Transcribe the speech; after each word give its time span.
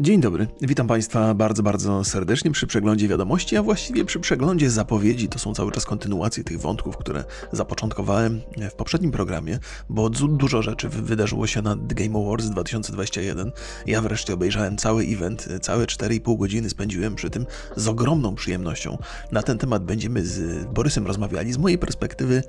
Dzień 0.00 0.20
dobry, 0.20 0.46
witam 0.60 0.86
Państwa 0.86 1.34
bardzo, 1.34 1.62
bardzo 1.62 2.04
serdecznie 2.04 2.50
przy 2.50 2.66
przeglądzie 2.66 3.08
wiadomości, 3.08 3.56
a 3.56 3.62
właściwie 3.62 4.04
przy 4.04 4.20
przeglądzie 4.20 4.70
zapowiedzi. 4.70 5.28
To 5.28 5.38
są 5.38 5.54
cały 5.54 5.72
czas 5.72 5.84
kontynuacje 5.84 6.44
tych 6.44 6.60
wątków, 6.60 6.96
które 6.96 7.24
zapoczątkowałem 7.52 8.40
w 8.70 8.74
poprzednim 8.74 9.10
programie, 9.10 9.58
bo 9.88 10.10
dużo 10.10 10.62
rzeczy 10.62 10.88
wydarzyło 10.88 11.46
się 11.46 11.62
na 11.62 11.76
Game 11.76 12.18
Awards 12.18 12.50
2021. 12.50 13.52
Ja 13.86 14.00
wreszcie 14.00 14.34
obejrzałem 14.34 14.76
cały 14.76 15.04
event, 15.04 15.48
całe 15.62 15.84
4,5 15.84 16.38
godziny 16.38 16.70
spędziłem 16.70 17.14
przy 17.14 17.30
tym 17.30 17.46
z 17.76 17.88
ogromną 17.88 18.34
przyjemnością. 18.34 18.98
Na 19.32 19.42
ten 19.42 19.58
temat 19.58 19.84
będziemy 19.84 20.26
z 20.26 20.64
Borysem 20.64 21.06
rozmawiali. 21.06 21.52
Z 21.52 21.58
mojej 21.58 21.78
perspektywy 21.78 22.42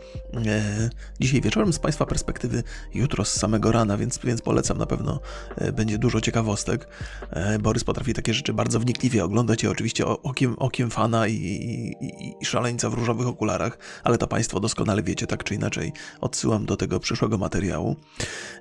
e, 0.45 0.89
dzisiaj 1.19 1.41
wieczorem, 1.41 1.73
z 1.73 1.79
Państwa 1.79 2.05
perspektywy 2.05 2.63
jutro 2.93 3.25
z 3.25 3.33
samego 3.33 3.71
rana, 3.71 3.97
więc, 3.97 4.19
więc 4.23 4.41
polecam 4.41 4.77
na 4.77 4.85
pewno, 4.85 5.19
e, 5.55 5.71
będzie 5.71 5.97
dużo 5.97 6.21
ciekawostek. 6.21 6.87
E, 7.33 7.59
Borys 7.59 7.83
potrafi 7.83 8.13
takie 8.13 8.33
rzeczy 8.33 8.53
bardzo 8.53 8.79
wnikliwie 8.79 9.23
oglądać 9.23 9.63
i 9.63 9.67
oczywiście 9.67 10.05
okiem, 10.05 10.55
okiem 10.57 10.89
fana 10.89 11.27
i, 11.27 11.33
i, 11.33 12.35
i 12.41 12.45
szaleńca 12.45 12.89
w 12.89 12.93
różowych 12.93 13.27
okularach, 13.27 13.77
ale 14.03 14.17
to 14.17 14.27
Państwo 14.27 14.59
doskonale 14.59 15.03
wiecie, 15.03 15.27
tak 15.27 15.43
czy 15.43 15.55
inaczej. 15.55 15.93
Odsyłam 16.21 16.65
do 16.65 16.77
tego 16.77 16.99
przyszłego 16.99 17.37
materiału. 17.37 17.95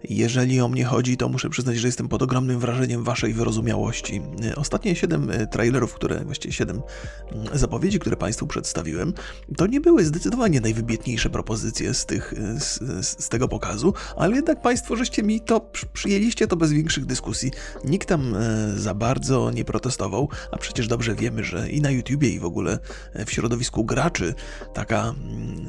Jeżeli 0.04 0.60
o 0.60 0.68
mnie 0.68 0.84
chodzi, 0.84 1.16
to 1.16 1.28
muszę 1.28 1.50
przyznać, 1.50 1.76
że 1.76 1.88
jestem 1.88 2.08
pod 2.08 2.22
ogromnym 2.22 2.58
wrażeniem 2.58 3.04
Waszej 3.04 3.34
wyrozumiałości. 3.34 4.22
E, 4.44 4.56
ostatnie 4.56 4.96
7 4.96 5.30
e, 5.30 5.46
trailerów, 5.46 5.94
które, 5.94 6.24
właściwie 6.24 6.54
7 6.54 6.82
mm, 7.32 7.58
zapowiedzi, 7.58 7.98
które 7.98 8.16
Państwu 8.16 8.46
przedstawiłem, 8.46 9.12
to 9.56 9.66
nie 9.66 9.80
były 9.80 10.04
zdecydowanie 10.04 10.60
najwybitniejsze 10.60 11.30
propozycje 11.30 11.94
z, 11.94 12.06
tych, 12.06 12.34
z, 12.58 12.80
z 13.20 13.28
tego 13.28 13.48
pokazu, 13.48 13.94
ale 14.16 14.36
jednak 14.36 14.62
Państwo 14.62 14.96
żeście 14.96 15.22
mi 15.22 15.40
to 15.40 15.70
przyjęliście 15.92 16.46
to 16.46 16.56
bez 16.56 16.72
większych 16.72 17.06
dyskusji. 17.06 17.50
Nikt 17.84 18.08
tam 18.08 18.34
za 18.76 18.94
bardzo 18.94 19.50
nie 19.50 19.64
protestował, 19.64 20.28
a 20.50 20.58
przecież 20.58 20.88
dobrze 20.88 21.14
wiemy, 21.14 21.44
że 21.44 21.70
i 21.70 21.80
na 21.80 21.90
YouTubie, 21.90 22.28
i 22.28 22.38
w 22.38 22.44
ogóle 22.44 22.78
w 23.26 23.30
środowisku 23.30 23.84
graczy 23.84 24.34
taka 24.74 25.02
mm, 25.08 25.66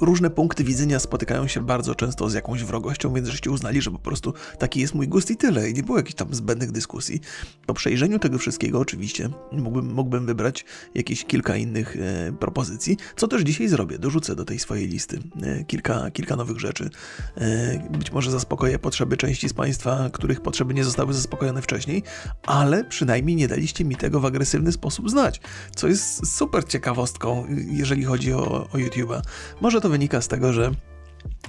różne 0.00 0.30
punkty 0.30 0.64
widzenia 0.64 1.00
spotykają 1.00 1.48
się 1.48 1.60
bardzo 1.60 1.94
często 1.94 2.30
z 2.30 2.34
jakąś 2.34 2.64
wrogością, 2.64 3.14
więc 3.14 3.28
żeście 3.28 3.50
uznali, 3.50 3.82
że 3.82 3.90
po 3.90 3.98
prostu 3.98 4.34
taki 4.58 4.80
jest 4.80 4.94
mój 4.94 5.08
gust 5.08 5.30
i 5.30 5.36
tyle, 5.36 5.70
i 5.70 5.74
nie 5.74 5.82
było 5.82 5.98
jakichś 5.98 6.14
tam 6.14 6.34
zbędnych 6.34 6.72
dyskusji. 6.72 7.20
Po 7.66 7.74
przejrzeniu 7.74 8.18
tego 8.18 8.38
wszystkiego 8.38 8.78
oczywiście 8.78 9.28
mógłbym, 9.52 9.94
mógłbym 9.94 10.26
wybrać 10.26 10.64
jakieś 10.94 11.24
kilka 11.24 11.56
innych 11.56 11.96
e, 11.96 12.32
propozycji, 12.32 12.96
co 13.16 13.28
też 13.28 13.42
dzisiaj 13.42 13.68
zrobię, 13.68 13.98
dorzucę 13.98 14.36
do 14.36 14.44
tej 14.44 14.58
swojej 14.58 14.88
listy 14.88 15.18
e, 15.42 15.64
kilka, 15.64 16.10
kilka 16.10 16.36
nowych 16.36 16.60
rzeczy. 16.60 16.90
E, 17.36 17.88
być 17.98 18.12
może 18.12 18.30
zaspokoję 18.30 18.78
potrzeby 18.78 19.16
części 19.16 19.48
z 19.48 19.52
Państwa, 19.52 20.10
których 20.12 20.40
potrzeby 20.40 20.74
nie 20.74 20.84
zostały 20.84 21.14
zaspokojone 21.14 21.62
wcześniej, 21.62 22.02
ale 22.46 22.84
przynajmniej 22.84 23.36
nie 23.36 23.48
daliście 23.48 23.84
mi 23.84 23.96
tego 23.96 24.20
w 24.20 24.24
agresywny 24.24 24.72
sposób 24.72 25.10
znać, 25.10 25.40
co 25.76 25.88
jest 25.88 26.36
super 26.36 26.64
ciekawostką, 26.64 27.46
jeżeli 27.70 28.04
chodzi 28.04 28.32
o, 28.32 28.68
o 28.72 28.76
YouTube'a. 28.78 29.20
Może 29.60 29.80
to 29.80 29.88
wynika 29.88 30.20
z 30.20 30.28
tego, 30.28 30.52
że 30.52 30.70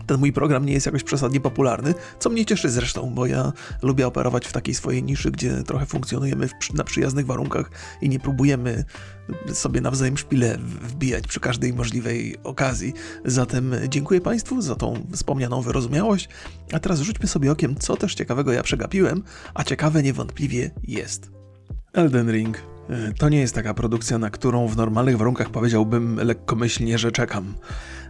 ten 0.05 0.19
mój 0.19 0.33
program 0.33 0.65
nie 0.65 0.73
jest 0.73 0.85
jakoś 0.85 1.03
przesadnie 1.03 1.39
popularny, 1.39 1.93
co 2.19 2.29
mnie 2.29 2.45
cieszy 2.45 2.69
zresztą, 2.69 3.11
bo 3.15 3.25
ja 3.25 3.53
lubię 3.81 4.07
operować 4.07 4.47
w 4.47 4.51
takiej 4.51 4.73
swojej 4.73 5.03
niszy, 5.03 5.31
gdzie 5.31 5.63
trochę 5.63 5.85
funkcjonujemy 5.85 6.49
na 6.73 6.83
przyjaznych 6.83 7.25
warunkach 7.25 7.71
i 8.01 8.09
nie 8.09 8.19
próbujemy 8.19 8.85
sobie 9.53 9.81
nawzajem 9.81 10.17
szpile 10.17 10.57
wbijać 10.61 11.27
przy 11.27 11.39
każdej 11.39 11.73
możliwej 11.73 12.35
okazji. 12.43 12.93
Zatem 13.25 13.75
dziękuję 13.89 14.21
Państwu 14.21 14.61
za 14.61 14.75
tą 14.75 15.07
wspomnianą 15.13 15.61
wyrozumiałość, 15.61 16.29
a 16.73 16.79
teraz 16.79 16.99
rzućmy 16.99 17.27
sobie 17.27 17.51
okiem, 17.51 17.75
co 17.75 17.97
też 17.97 18.15
ciekawego 18.15 18.51
ja 18.51 18.63
przegapiłem, 18.63 19.23
a 19.53 19.63
ciekawe 19.63 20.03
niewątpliwie 20.03 20.71
jest. 20.83 21.31
Elden 21.93 22.31
Ring. 22.31 22.76
To 23.17 23.29
nie 23.29 23.39
jest 23.39 23.55
taka 23.55 23.73
produkcja, 23.73 24.17
na 24.17 24.29
którą 24.29 24.67
w 24.67 24.77
normalnych 24.77 25.17
warunkach 25.17 25.49
powiedziałbym 25.49 26.15
lekkomyślnie, 26.15 26.97
że 26.97 27.11
czekam. 27.11 27.53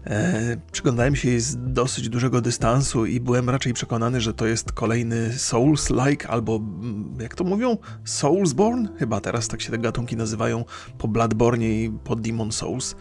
E, 0.06 0.58
przyglądałem 0.72 1.16
się 1.16 1.30
jej 1.30 1.40
z 1.40 1.58
dosyć 1.74 2.10
dużego 2.10 2.42
dystansu 2.42 3.06
i 3.06 3.20
byłem 3.20 3.50
raczej 3.50 3.74
przekonany, 3.74 4.22
że 4.22 4.34
to 4.34 4.48
jest 4.48 4.72
kolejny 4.72 5.30
Souls-like 5.30 6.28
albo, 6.28 6.56
mm, 6.56 7.18
jak 7.22 7.36
to 7.36 7.44
mówią, 7.44 7.78
Soulsborne? 8.06 8.90
Chyba 9.00 9.22
teraz 9.22 9.48
tak 9.48 9.62
się 9.62 9.72
te 9.72 9.78
gatunki 9.78 10.16
nazywają 10.18 10.66
po 10.98 11.08
Bloodborne 11.08 11.66
i 11.66 11.92
po 12.04 12.16
Demon 12.16 12.52
Souls 12.52 12.96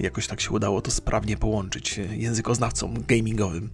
jakoś 0.00 0.26
tak 0.26 0.40
się 0.40 0.50
udało 0.50 0.80
to 0.80 0.90
sprawnie 0.90 1.36
połączyć 1.36 2.00
językoznawcom 2.10 2.94
gamingowym. 3.08 3.70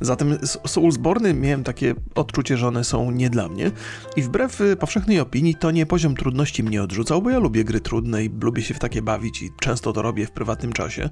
Zatem 0.00 0.38
Soulsborny 0.66 1.34
miałem 1.34 1.64
takie 1.64 1.94
odczucie, 2.14 2.56
że 2.56 2.68
one 2.68 2.84
są 2.84 3.10
nie 3.10 3.30
dla 3.30 3.48
mnie 3.48 3.70
i 4.16 4.22
wbrew 4.22 4.60
y, 4.60 4.76
powszechnej 4.76 5.20
opinii 5.20 5.54
to 5.54 5.70
nie 5.70 5.86
poziom 5.86 6.16
trudności 6.16 6.62
mnie 6.62 6.82
odrzucał, 6.82 7.22
bo 7.22 7.30
ja 7.30 7.38
lubię 7.38 7.64
gry 7.64 7.80
trudne 7.80 8.24
i 8.24 8.30
lubię 8.40 8.62
się 8.62 8.74
w 8.74 8.78
takie 8.78 9.02
bawić 9.02 9.42
i 9.42 9.50
często 9.60 9.92
to 9.92 10.02
robię 10.02 10.26
w 10.26 10.30
prywatnym 10.30 10.72
czasie. 10.72 11.08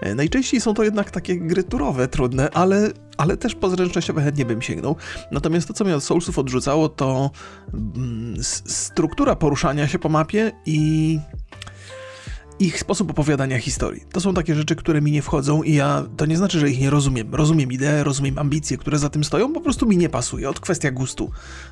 E, 0.00 0.14
najczęściej 0.14 0.60
są 0.60 0.74
to 0.74 0.84
jednak 0.84 1.10
takie 1.10 1.38
gry 1.38 1.62
turowe, 1.62 2.08
trudne, 2.08 2.50
ale, 2.50 2.92
ale 3.16 3.36
też 3.36 3.54
po 3.54 3.70
zręcznościowe 3.70 4.22
chętnie 4.22 4.44
bym 4.44 4.62
sięgnął. 4.62 4.96
Natomiast 5.30 5.68
to, 5.68 5.74
co 5.74 5.84
mnie 5.84 5.96
od 5.96 6.04
Soulsów 6.04 6.38
odrzucało, 6.38 6.88
to 6.88 7.30
mm, 7.74 8.34
struktura 8.68 9.36
poruszania 9.36 9.88
się 9.88 9.98
po 9.98 10.08
mapie 10.08 10.52
i 10.66 11.18
ich 12.64 12.80
sposób 12.80 13.10
opowiadania 13.10 13.58
historii. 13.58 14.02
To 14.12 14.20
są 14.20 14.34
takie 14.34 14.54
rzeczy, 14.54 14.76
które 14.76 15.00
mi 15.00 15.12
nie 15.12 15.22
wchodzą 15.22 15.62
i 15.62 15.74
ja, 15.74 16.06
to 16.16 16.26
nie 16.26 16.36
znaczy, 16.36 16.60
że 16.60 16.70
ich 16.70 16.80
nie 16.80 16.90
rozumiem. 16.90 17.34
Rozumiem 17.34 17.72
ideę, 17.72 18.04
rozumiem 18.04 18.38
ambicje, 18.38 18.78
które 18.78 18.98
za 18.98 19.08
tym 19.10 19.24
stoją, 19.24 19.52
po 19.52 19.60
prostu 19.60 19.86
mi 19.86 19.96
nie 19.96 20.08
pasuje. 20.08 20.48
Od 20.48 20.60
kwestia 20.60 20.90
gustu. 20.90 21.30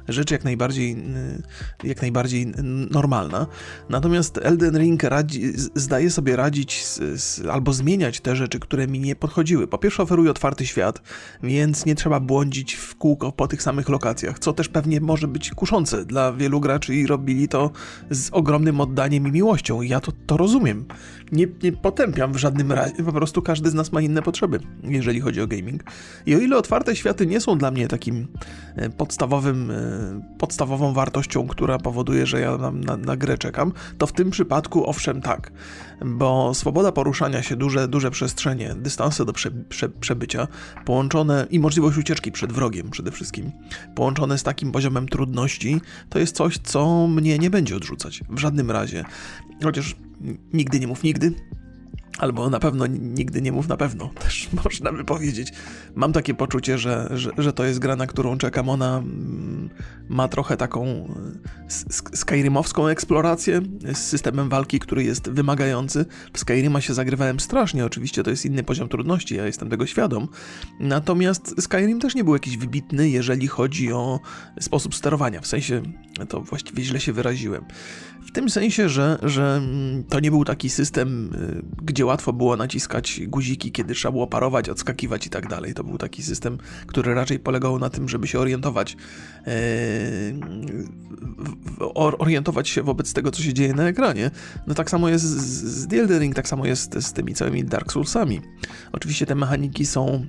Rzecz 0.09 0.31
jak 0.31 0.45
najbardziej, 0.45 0.97
y, 1.85 1.89
jak 1.89 2.03
najbardziej 2.03 2.53
normalna. 2.91 3.47
Natomiast 3.89 4.39
Elden 4.43 4.79
Ring 4.79 5.03
radzi, 5.03 5.53
zdaje 5.75 6.11
sobie 6.11 6.37
radzić 6.37 6.85
z, 6.87 7.21
z, 7.23 7.47
albo 7.47 7.73
zmieniać 7.73 8.21
te 8.21 8.37
rzeczy, 8.37 8.59
które 8.61 8.87
mi 8.87 9.01
nie 9.01 9.17
podchodziły. 9.17 9.67
Po 9.67 9.79
pierwsze 9.79 10.03
oferuje 10.03 10.31
otwarty 10.31 10.67
świat, 10.67 11.03
więc 11.43 11.87
nie 11.87 11.95
trzeba 11.95 12.21
błądzić 12.21 12.75
w 12.75 12.97
kółko 12.97 13.33
po 13.33 13.49
tych 13.49 13.63
samych 13.63 13.89
lokacjach, 13.89 14.39
co 14.39 14.53
też 14.53 14.69
pewnie 14.69 15.01
może 15.01 15.29
być 15.29 15.51
kuszące 15.51 16.05
dla 16.05 16.33
wielu 16.33 16.61
graczy 16.61 16.95
i 16.95 17.07
robili 17.07 17.49
to 17.49 17.71
z 18.11 18.31
ogromnym 18.33 18.81
oddaniem 18.81 19.29
i 19.29 19.33
miłością. 19.33 19.83
Ja 19.83 20.01
to, 20.01 20.13
to 20.27 20.37
rozumiem 20.37 20.82
Nie, 21.33 21.47
nie 21.63 21.73
potępiam 21.73 22.33
w 22.33 22.37
żadnym 22.37 22.73
razie, 22.73 23.05
po 23.05 23.13
prostu 23.13 23.43
każdy 23.43 23.71
z 23.71 23.75
nas 23.75 23.93
ma 23.93 24.01
inne 24.01 24.23
potrzeby, 24.23 24.61
jeżeli 24.83 25.21
chodzi 25.21 25.41
o 25.41 25.47
gaming. 25.47 25.85
I 26.27 26.35
o 26.35 26.39
ile 26.39 26.57
otwarte 26.57 26.97
światy 26.97 27.27
nie 27.27 27.41
są 27.41 27.59
dla 27.59 27.71
mnie 27.71 27.89
takim 27.89 28.27
e, 28.77 28.91
podstawowym, 28.91 29.71
e, 29.71 29.75
podstawową 30.39 30.93
wartością, 30.93 31.47
która 31.47 31.79
powoduje, 31.79 32.27
że 32.27 32.41
ja 32.41 32.57
na, 32.57 32.71
na, 32.71 32.97
na 32.97 33.17
grę 33.17 33.39
czekam, 33.39 33.73
to 33.99 34.07
w 34.07 34.13
tym 34.13 34.31
przypadku 34.31 34.87
owszem 34.87 35.21
tak, 35.21 35.53
bo 36.05 36.55
swoboda 36.55 36.93
poruszania 36.93 37.43
się, 37.43 37.57
duże, 37.57 37.89
duże 37.89 38.11
przestrzenie, 38.11 38.75
dystanse 38.75 39.25
do 39.25 39.33
prze, 39.33 39.51
prze, 39.51 39.89
przebycia, 39.89 40.49
połączone 40.85 41.47
i 41.51 41.59
możliwość 41.59 41.99
ucieczki 41.99 42.33
przed 42.33 42.53
wrogiem 42.53 42.91
przede 42.91 43.11
wszystkim, 43.11 43.53
połączone 43.95 44.39
z 44.39 44.43
takim 44.43 44.73
poziomem 44.73 45.09
trudności, 45.09 45.81
to 46.09 46.19
jest 46.19 46.37
coś, 46.37 46.59
co 46.59 47.07
mnie 47.07 47.39
nie 47.39 47.51
będzie 47.51 47.77
odrzucać 47.77 48.21
w 48.29 48.39
żadnym 48.39 48.71
razie. 48.71 49.05
Chociaż 49.63 49.97
nigdy 50.53 50.81
nie 50.81 50.87
mów 50.87 51.03
nigdy, 51.03 51.35
Albo 52.19 52.51
na 52.51 52.61
pewno 52.61 52.87
nigdy 52.87 53.43
nie 53.43 53.53
mów 53.53 53.69
na 53.69 53.77
pewno, 53.77 54.11
też 54.25 54.49
można 54.65 54.93
by 54.93 55.05
powiedzieć. 55.05 55.53
Mam 55.95 56.13
takie 56.13 56.35
poczucie, 56.35 56.79
że, 56.79 57.09
że, 57.11 57.31
że 57.39 57.53
to 57.53 57.65
jest 57.65 57.79
gra, 57.79 57.97
na 57.97 58.07
którą 58.07 58.39
czekam. 58.39 58.69
Ona 58.69 58.99
mm, 58.99 59.71
ma 60.09 60.29
trochę 60.29 60.57
taką 60.57 60.87
e, 60.87 62.17
Skyrimowską 62.17 62.87
eksplorację 62.87 63.61
z 63.95 63.99
systemem 63.99 64.49
walki, 64.49 64.79
który 64.79 65.05
jest 65.05 65.31
wymagający. 65.31 66.05
W 66.33 66.39
Skyrima 66.39 66.81
się 66.81 66.95
zagrywałem 66.95 67.41
strasznie, 67.41 67.85
oczywiście 67.85 68.23
to 68.23 68.31
jest 68.31 68.47
inny 68.47 68.63
poziom 68.63 68.89
trudności, 68.89 69.37
ja 69.37 69.47
jestem 69.47 69.71
tego 69.71 69.87
świadom. 69.87 70.29
Natomiast 70.81 71.63
Skyrim 71.63 72.01
też 72.01 72.15
nie 72.15 72.25
był 72.25 72.33
jakiś 72.33 72.57
wybitny, 72.57 73.11
jeżeli 73.11 73.47
chodzi 73.47 73.93
o 73.93 74.21
sposób 74.61 74.95
sterowania. 74.95 75.41
W 75.41 75.47
sensie, 75.47 75.83
to 76.29 76.41
właściwie 76.41 76.85
źle 76.85 77.01
się 77.01 77.13
wyraziłem. 77.13 77.65
W 78.27 78.33
tym 78.33 78.51
sensie, 78.51 78.89
że, 78.89 79.19
że 79.23 79.57
mm, 79.57 80.05
to 80.05 80.21
nie 80.21 80.31
był 80.31 80.45
taki 80.45 80.71
system, 80.71 81.35
y, 81.35 81.85
gdzie 82.03 82.07
łatwo 82.07 82.33
było 82.33 82.57
naciskać 82.57 83.21
guziki, 83.29 83.73
kiedy 83.73 83.95
trzeba 83.95 84.13
było 84.13 84.27
parować, 84.27 84.69
odskakiwać 84.69 85.27
i 85.27 85.31
tak 85.31 85.49
dalej. 85.49 85.75
To 85.75 85.85
był 85.85 85.99
taki 85.99 86.23
system, 86.23 86.59
który 86.87 87.15
raczej 87.15 87.39
polegał 87.39 87.79
na 87.79 87.91
tym, 87.91 88.09
żeby 88.09 88.27
się 88.27 88.39
orientować, 88.39 88.97
e, 89.47 89.53
orientować 91.95 92.69
się 92.69 92.83
wobec 92.83 93.13
tego, 93.13 93.31
co 93.31 93.43
się 93.43 93.55
dzieje 93.55 93.75
na 93.75 93.89
ekranie. 93.89 94.31
No 94.67 94.75
tak 94.75 94.91
samo 94.91 95.09
jest 95.09 95.25
z 95.25 95.89
The 95.89 95.97
Elden 96.01 96.21
Ring, 96.21 96.35
tak 96.35 96.49
samo 96.49 96.67
jest 96.67 96.95
z 96.95 97.13
tymi 97.13 97.35
całymi 97.35 97.65
Dark 97.65 97.93
Soulsami. 97.93 98.41
Oczywiście 98.93 99.27
te 99.27 99.35
mechaniki 99.35 99.87
są 99.87 100.27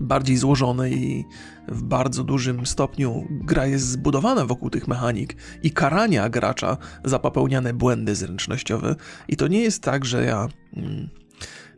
bardziej 0.00 0.36
złożone 0.36 0.90
i 0.90 1.24
w 1.68 1.82
bardzo 1.82 2.24
dużym 2.24 2.66
stopniu 2.66 3.26
gra 3.30 3.66
jest 3.66 3.88
zbudowana 3.88 4.46
wokół 4.46 4.70
tych 4.70 4.88
mechanik 4.88 5.36
i 5.62 5.70
karania 5.70 6.28
gracza 6.28 6.76
za 7.04 7.18
popełniane 7.18 7.74
błędy 7.74 8.14
zręcznościowe. 8.14 8.96
I 9.28 9.36
to 9.36 9.48
nie 9.48 9.60
jest 9.60 9.82
tak, 9.82 10.04
że 10.04 10.24
ja. 10.24 10.48
Mm, 10.76 11.08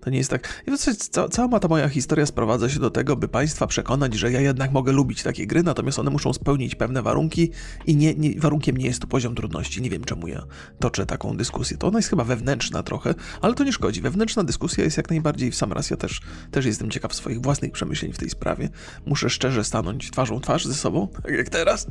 To 0.07 0.11
nie 0.11 0.19
jest 0.19 0.31
tak. 0.31 0.63
I 0.67 0.79
ca 0.99 1.29
cała 1.29 1.61
ta 1.61 1.69
moja 1.69 1.89
historia 1.89 2.27
sprowadza 2.27 2.69
się 2.69 2.81
do 2.81 2.91
tego, 2.91 3.17
by 3.17 3.29
Państwa 3.29 3.67
przekonać, 3.67 4.15
że 4.15 4.33
ja 4.33 4.41
jednak 4.41 4.73
mogę 4.73 4.93
lubić 4.93 5.23
takie 5.23 5.47
gry, 5.47 5.63
natomiast 5.63 5.99
one 5.99 6.11
muszą 6.11 6.33
spełnić 6.33 6.75
pewne 6.75 7.03
warunki 7.03 7.51
i 7.87 7.97
nie, 7.97 8.15
nie, 8.15 8.41
warunkiem 8.41 8.77
nie 8.77 8.87
jest 8.87 9.01
tu 9.01 9.07
poziom 9.07 9.35
trudności. 9.35 9.83
Nie 9.83 9.91
wiem, 9.91 10.05
czemu 10.05 10.29
ja 10.29 10.43
toczę 10.79 11.07
taką 11.07 11.37
dyskusję. 11.37 11.77
To 11.77 11.87
ona 11.87 11.99
jest 11.99 12.09
chyba 12.09 12.25
wewnętrzna 12.25 12.83
trochę, 12.83 13.15
ale 13.41 13.55
to 13.55 13.65
nie 13.65 13.73
szkodzi. 13.73 14.01
Wewnętrzna 14.01 14.45
dyskusja 14.45 14.85
jest 14.85 14.97
jak 14.97 15.11
najbardziej 15.11 15.51
w 15.51 15.57
sam 15.57 15.73
raz. 15.73 15.91
Ja 15.91 15.97
też, 15.97 16.21
też 16.51 16.67
jestem 16.67 16.91
ciekaw 16.91 17.15
swoich 17.15 17.41
własnych 17.41 17.73
przemyśleń 17.73 18.13
w 18.13 18.19
tej 18.19 18.31
sprawie. 18.31 18.69
Muszę 19.07 19.31
szczerze 19.31 19.65
stanąć 19.65 20.11
twarzą 20.11 20.41
twarz 20.41 20.67
ze 20.67 20.75
sobą, 20.75 21.09
tak 21.23 21.33
jak 21.33 21.49
teraz, 21.49 21.87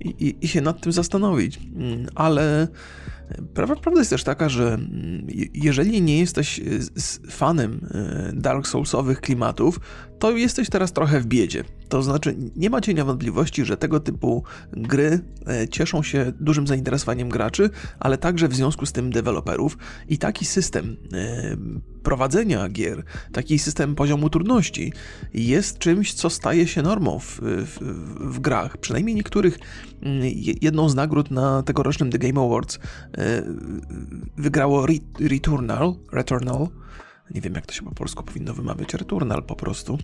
i, 0.00 0.08
i, 0.08 0.44
i 0.44 0.48
się 0.48 0.60
nad 0.60 0.80
tym 0.80 0.92
zastanowić. 0.92 1.60
Mm, 1.76 2.06
ale 2.14 2.68
Prawda, 3.54 3.76
prawda 3.76 4.00
jest 4.00 4.10
też 4.10 4.24
taka, 4.24 4.48
że 4.48 4.74
mm, 4.74 5.26
jeżeli 5.54 6.02
nie 6.02 6.18
jesteś 6.18 6.58
e, 6.58 6.62
fanem 7.46 7.80
e, 7.94 8.32
Dark 8.32 8.66
Soulsowych 8.66 9.20
klimatów, 9.20 9.80
to 10.18 10.30
jesteś 10.30 10.68
teraz 10.68 10.92
trochę 10.92 11.20
w 11.20 11.26
biedzie. 11.26 11.64
To 11.88 12.02
znaczy, 12.02 12.36
nie 12.56 12.70
ma 12.70 12.80
cienia 12.80 13.04
wątpliwości, 13.04 13.64
że 13.64 13.76
tego 13.76 14.00
typu 14.00 14.44
gry 14.72 15.20
e, 15.46 15.68
cieszą 15.68 16.02
się 16.02 16.32
dużym 16.40 16.66
zainteresowaniem 16.66 17.28
graczy, 17.28 17.70
ale 18.00 18.18
także 18.18 18.48
w 18.48 18.54
związku 18.54 18.86
z 18.86 18.92
tym 18.92 19.10
deweloperów. 19.10 19.78
I 20.08 20.18
taki 20.18 20.44
system 20.44 20.96
prowadzenia 22.02 22.68
gier, 22.68 23.02
taki 23.32 23.58
system 23.58 23.94
poziomu 23.94 24.30
trudności 24.30 24.92
jest 25.34 25.78
czymś, 25.78 26.14
co 26.14 26.30
staje 26.30 26.66
się 26.66 26.82
normą 26.82 27.18
w, 27.18 27.40
w, 27.42 27.78
w 28.34 28.40
grach. 28.40 28.78
Przynajmniej 28.78 29.14
niektórych. 29.14 29.58
Mm, 30.02 30.20
jedną 30.62 30.88
z 30.88 30.94
nagród 30.94 31.30
na 31.30 31.62
tegorocznym 31.62 32.10
The 32.10 32.18
Game 32.18 32.40
Awards 32.40 32.78
e, 32.78 33.42
wygrało 34.36 34.86
Returnal, 35.20 35.94
Returnal 36.12 36.68
nie 37.34 37.40
wiem, 37.40 37.54
jak 37.54 37.66
to 37.66 37.72
się 37.72 37.82
po 37.82 37.94
polsku 37.94 38.24
powinno 38.24 38.54
wymawiać, 38.54 38.94
Returnal 38.94 39.42
po 39.42 39.56
prostu. 39.56 39.98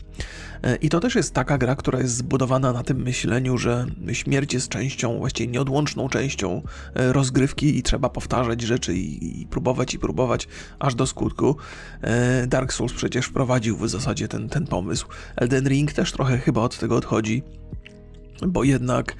E, 0.62 0.76
I 0.76 0.88
to 0.88 1.00
też 1.00 1.14
jest 1.14 1.34
taka 1.34 1.58
gra, 1.58 1.76
która 1.76 1.98
jest 1.98 2.16
zbudowana 2.16 2.72
na 2.72 2.82
tym 2.82 3.02
myśleniu, 3.02 3.58
że 3.58 3.86
śmierć 4.12 4.54
jest 4.54 4.68
częścią, 4.68 5.18
właściwie 5.18 5.52
nieodłączną 5.52 6.08
częścią 6.08 6.62
e, 6.94 7.12
rozgrywki 7.12 7.78
i 7.78 7.82
trzeba 7.82 8.08
powtarzać 8.08 8.60
rzeczy 8.60 8.94
i, 8.94 9.42
i 9.42 9.46
próbować 9.46 9.94
i 9.94 9.98
próbować 9.98 10.48
aż 10.78 10.94
do 10.94 11.06
skutku. 11.06 11.56
E, 12.00 12.46
Dark 12.46 12.72
Souls 12.72 12.92
przecież 12.92 13.26
wprowadził 13.26 13.76
w 13.76 13.88
zasadzie 13.88 14.28
ten, 14.28 14.48
ten 14.48 14.66
pomysł. 14.66 15.06
Elden 15.36 15.68
Ring 15.68 15.92
też 15.92 16.12
trochę 16.12 16.38
chyba 16.38 16.60
od 16.60 16.78
tego 16.78 16.96
odchodzi, 16.96 17.42
bo 18.46 18.64
jednak 18.64 19.16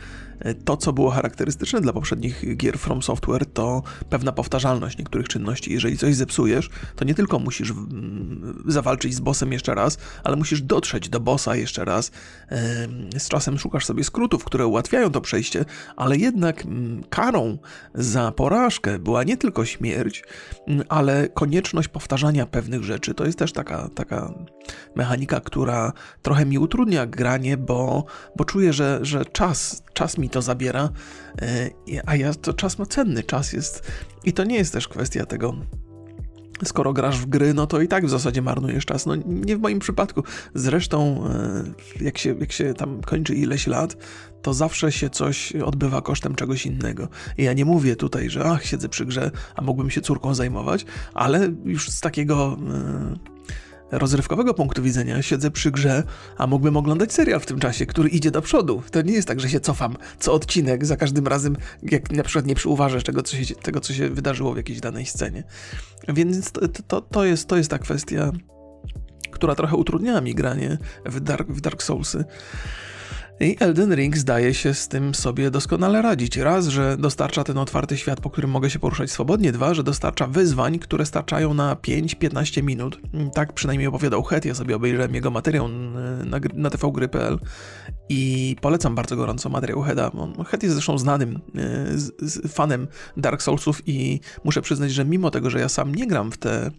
to, 0.65 0.77
co 0.77 0.93
było 0.93 1.11
charakterystyczne 1.11 1.81
dla 1.81 1.93
poprzednich 1.93 2.56
gier 2.56 2.79
From 2.79 3.03
Software, 3.03 3.47
to 3.47 3.83
pewna 4.11 4.33
powtarzalność 4.33 4.99
niektórych 4.99 5.29
czynności. 5.29 5.73
Jeżeli 5.73 5.99
coś 5.99 6.15
zepsujesz, 6.15 6.71
to 6.97 7.05
nie 7.05 7.15
tylko 7.15 7.39
musisz 7.39 7.71
mm, 7.71 8.62
zawalczyć 8.67 9.15
z 9.15 9.21
bossem 9.21 9.53
jeszcze 9.53 9.75
raz, 9.75 9.99
ale 10.25 10.37
musisz 10.37 10.62
dotrzeć 10.62 11.09
do 11.09 11.21
bossa 11.21 11.56
jeszcze 11.56 11.85
raz. 11.85 12.11
Z 13.19 13.29
czasem 13.29 13.59
szukasz 13.59 13.87
sobie 13.87 14.05
skrótów, 14.05 14.44
które 14.44 14.67
ułatwiają 14.67 15.11
to 15.11 15.21
przejście, 15.21 15.65
ale 15.97 16.17
jednak 16.17 16.65
mm, 16.65 17.05
karą 17.11 17.59
za 17.94 18.33
porażkę 18.33 18.99
była 18.99 19.25
nie 19.25 19.37
tylko 19.37 19.65
śmierć, 19.65 20.25
mm, 20.67 20.85
ale 20.89 21.29
konieczność 21.29 21.89
powtarzania 21.89 22.47
pewnych 22.47 22.85
rzeczy. 22.85 23.15
To 23.15 23.25
jest 23.25 23.39
też 23.39 23.53
taka, 23.53 23.89
taka 23.94 24.35
mechanika, 24.97 25.41
która 25.41 25.93
trochę 26.23 26.47
mi 26.47 26.59
utrudnia 26.59 27.06
granie, 27.06 27.56
bo, 27.56 28.05
bo 28.37 28.44
czuję, 28.44 28.73
że, 28.73 28.99
że 29.03 29.25
czas, 29.25 29.83
czas 29.93 30.19
mi 30.19 30.29
to 30.32 30.43
zabiera, 30.43 30.88
e, 31.43 31.70
a 32.06 32.17
ja 32.17 32.34
to 32.34 32.52
czas 32.52 32.79
ma 32.79 32.87
cenny, 32.87 33.23
czas 33.23 33.52
jest 33.52 33.93
i 34.25 34.32
to 34.32 34.44
nie 34.44 34.56
jest 34.56 34.73
też 34.73 34.88
kwestia 34.88 35.26
tego, 35.26 35.55
skoro 36.64 36.93
grasz 36.93 37.19
w 37.19 37.26
gry, 37.26 37.55
no 37.55 37.67
to 37.67 37.81
i 37.81 37.88
tak 37.88 38.06
w 38.06 38.11
zasadzie 38.11 38.43
marnujesz 38.43 38.87
czas. 38.87 39.06
No 39.06 39.14
nie 39.26 39.56
w 39.56 39.61
moim 39.61 39.79
przypadku. 39.79 40.23
Zresztą, 40.55 41.25
e, 42.00 42.05
jak 42.05 42.19
się, 42.19 42.37
jak 42.40 42.52
się 42.52 42.75
tam 42.75 43.00
kończy 43.00 43.34
ileś 43.34 43.67
lat, 43.67 43.96
to 44.43 44.55
zawsze 44.55 44.93
się 44.93 45.11
coś 45.11 45.56
odbywa 45.56 46.02
kosztem 46.02 46.34
czegoś 46.34 46.67
innego. 46.67 47.08
I 47.38 47.43
ja 47.43 47.52
nie 47.52 47.64
mówię 47.64 47.96
tutaj, 47.96 48.31
że 48.31 48.44
ach, 48.44 48.64
siedzę 48.64 48.88
przy 48.88 49.06
grze, 49.06 49.31
a 49.56 49.62
mógłbym 49.62 49.90
się 49.90 50.00
córką 50.00 50.34
zajmować, 50.34 50.87
ale 51.14 51.52
już 51.64 51.88
z 51.88 52.00
takiego. 52.00 52.56
Rozrywkowego 53.93 54.55
punktu 54.55 54.83
widzenia 54.83 55.23
siedzę 55.23 55.50
przy 55.50 55.71
grze, 55.71 56.03
a 56.37 56.47
mógłbym 56.47 56.77
oglądać 56.77 57.12
serial 57.12 57.41
w 57.41 57.47
tym 57.47 57.59
czasie, 57.59 57.87
który 57.87 58.09
idzie 58.09 58.31
do 58.31 58.43
przodu. 58.43 58.83
To 58.91 59.03
nie 59.03 59.12
jest 59.12 59.29
tak, 59.29 59.41
że 59.41 59.49
się 59.49 59.61
cofam 59.61 59.97
co 60.19 60.33
odcinek 60.33 60.87
za 60.87 60.97
każdym 60.97 61.27
razem, 61.27 61.56
jak 61.83 62.12
na 62.12 62.23
przykład 62.23 62.47
nie 62.47 62.55
przyuważasz 62.55 63.05
tego, 63.05 63.23
co 63.23 63.37
się, 63.37 63.55
tego, 63.55 63.81
co 63.81 63.94
się 63.94 64.09
wydarzyło 64.09 64.55
w 64.55 64.56
jakiejś 64.56 64.81
danej 64.81 65.06
scenie. 65.06 65.44
Więc 66.09 66.53
to, 66.53 66.69
to, 66.69 67.00
to, 67.00 67.25
jest, 67.25 67.49
to 67.49 67.56
jest 67.56 67.71
ta 67.71 67.79
kwestia, 67.79 68.33
która 69.31 69.55
trochę 69.55 69.77
utrudniała 69.77 70.21
mi 70.21 70.35
granie 70.35 70.79
w 71.06 71.21
Dark, 71.21 71.49
w 71.49 71.61
Dark 71.61 71.83
Soulsy. 71.83 72.25
I 73.40 73.56
Elden 73.61 73.94
Ring 73.94 74.17
zdaje 74.17 74.55
się 74.55 74.75
z 74.75 74.88
tym 74.88 75.14
sobie 75.14 75.50
doskonale 75.50 76.02
radzić. 76.02 76.37
Raz, 76.37 76.67
że 76.67 76.96
dostarcza 76.96 77.44
ten 77.44 77.58
otwarty 77.58 77.96
świat, 77.96 78.20
po 78.20 78.31
którym 78.31 78.50
mogę 78.50 78.70
się 78.70 78.79
poruszać 78.79 79.11
swobodnie. 79.11 79.52
Dwa, 79.52 79.75
że 79.75 79.82
dostarcza 79.82 80.26
wyzwań, 80.26 80.79
które 80.79 81.06
starczają 81.06 81.55
na 81.55 81.75
5-15 81.75 82.62
minut. 82.62 83.00
Tak 83.34 83.52
przynajmniej 83.52 83.88
opowiadał 83.88 84.23
Het. 84.23 84.44
Ja 84.44 84.55
sobie 84.55 84.76
obejrzałem 84.76 85.14
jego 85.14 85.31
materiał 85.31 85.69
na, 86.25 86.40
na 86.55 86.70
tvgry.pl 86.70 87.38
i 88.08 88.56
polecam 88.61 88.94
bardzo 88.94 89.17
gorąco 89.17 89.49
materiał 89.49 89.82
Heda. 89.82 90.11
Het 90.46 90.62
jest 90.62 90.75
zresztą 90.75 90.99
znanym 90.99 91.40
e, 92.44 92.49
fanem 92.49 92.88
Dark 93.17 93.43
Soulsów 93.43 93.82
i 93.87 94.20
muszę 94.44 94.62
przyznać, 94.62 94.93
że 94.93 95.05
mimo 95.05 95.31
tego, 95.31 95.50
że 95.50 95.61
ja 95.61 95.69
sam 95.69 95.94
nie 95.94 96.06
gram 96.06 96.32
w 96.32 96.38
te 96.38 96.70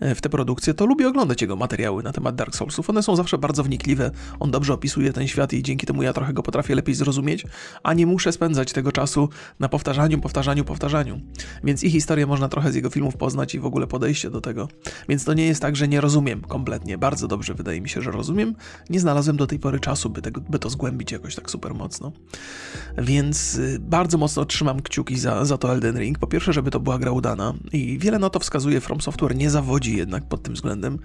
w 0.00 0.20
te 0.20 0.28
produkcje, 0.28 0.74
to 0.74 0.86
lubię 0.86 1.08
oglądać 1.08 1.42
jego 1.42 1.56
materiały 1.56 2.02
na 2.02 2.12
temat 2.12 2.34
Dark 2.34 2.56
Soulsów. 2.56 2.90
One 2.90 3.02
są 3.02 3.16
zawsze 3.16 3.38
bardzo 3.38 3.64
wnikliwe, 3.64 4.10
on 4.40 4.50
dobrze 4.50 4.74
opisuje 4.74 5.12
ten 5.12 5.28
świat 5.28 5.52
i 5.52 5.62
dzięki 5.62 5.86
temu 5.86 6.02
ja 6.02 6.12
trochę 6.12 6.32
go 6.32 6.42
potrafię 6.42 6.74
lepiej 6.74 6.94
zrozumieć, 6.94 7.44
a 7.82 7.94
nie 7.94 8.06
muszę 8.06 8.32
spędzać 8.32 8.72
tego 8.72 8.92
czasu 8.92 9.28
na 9.60 9.68
powtarzaniu, 9.68 10.20
powtarzaniu, 10.20 10.64
powtarzaniu. 10.64 11.20
Więc 11.64 11.84
i 11.84 11.90
historię 11.90 12.26
można 12.26 12.48
trochę 12.48 12.72
z 12.72 12.74
jego 12.74 12.90
filmów 12.90 13.16
poznać 13.16 13.54
i 13.54 13.60
w 13.60 13.66
ogóle 13.66 13.86
podejście 13.86 14.30
do 14.30 14.40
tego. 14.40 14.68
Więc 15.08 15.24
to 15.24 15.34
nie 15.34 15.46
jest 15.46 15.62
tak, 15.62 15.76
że 15.76 15.88
nie 15.88 16.00
rozumiem 16.00 16.40
kompletnie. 16.40 16.98
Bardzo 16.98 17.28
dobrze 17.28 17.54
wydaje 17.54 17.80
mi 17.80 17.88
się, 17.88 18.02
że 18.02 18.10
rozumiem. 18.10 18.54
Nie 18.90 19.00
znalazłem 19.00 19.36
do 19.36 19.46
tej 19.46 19.58
pory 19.58 19.80
czasu, 19.80 20.10
by, 20.10 20.22
tego, 20.22 20.40
by 20.40 20.58
to 20.58 20.70
zgłębić 20.70 21.12
jakoś 21.12 21.34
tak 21.34 21.50
super 21.50 21.74
mocno. 21.74 22.12
Więc 22.98 23.54
y, 23.54 23.78
bardzo 23.80 24.18
mocno 24.18 24.44
trzymam 24.44 24.82
kciuki 24.82 25.18
za, 25.18 25.44
za 25.44 25.58
to 25.58 25.72
Elden 25.72 25.98
Ring. 25.98 26.18
Po 26.18 26.26
pierwsze, 26.26 26.52
żeby 26.52 26.70
to 26.70 26.80
była 26.80 26.98
gra 26.98 27.10
udana 27.10 27.54
i 27.72 27.98
wiele 27.98 28.18
na 28.18 28.30
to 28.30 28.40
wskazuje 28.40 28.80
From 28.80 29.00
Software 29.00 29.36
nie 29.36 29.50
zawodzi 29.50 29.81
jednak 29.90 30.24
pod 30.24 30.42
tym 30.42 30.54
względem. 30.54 30.98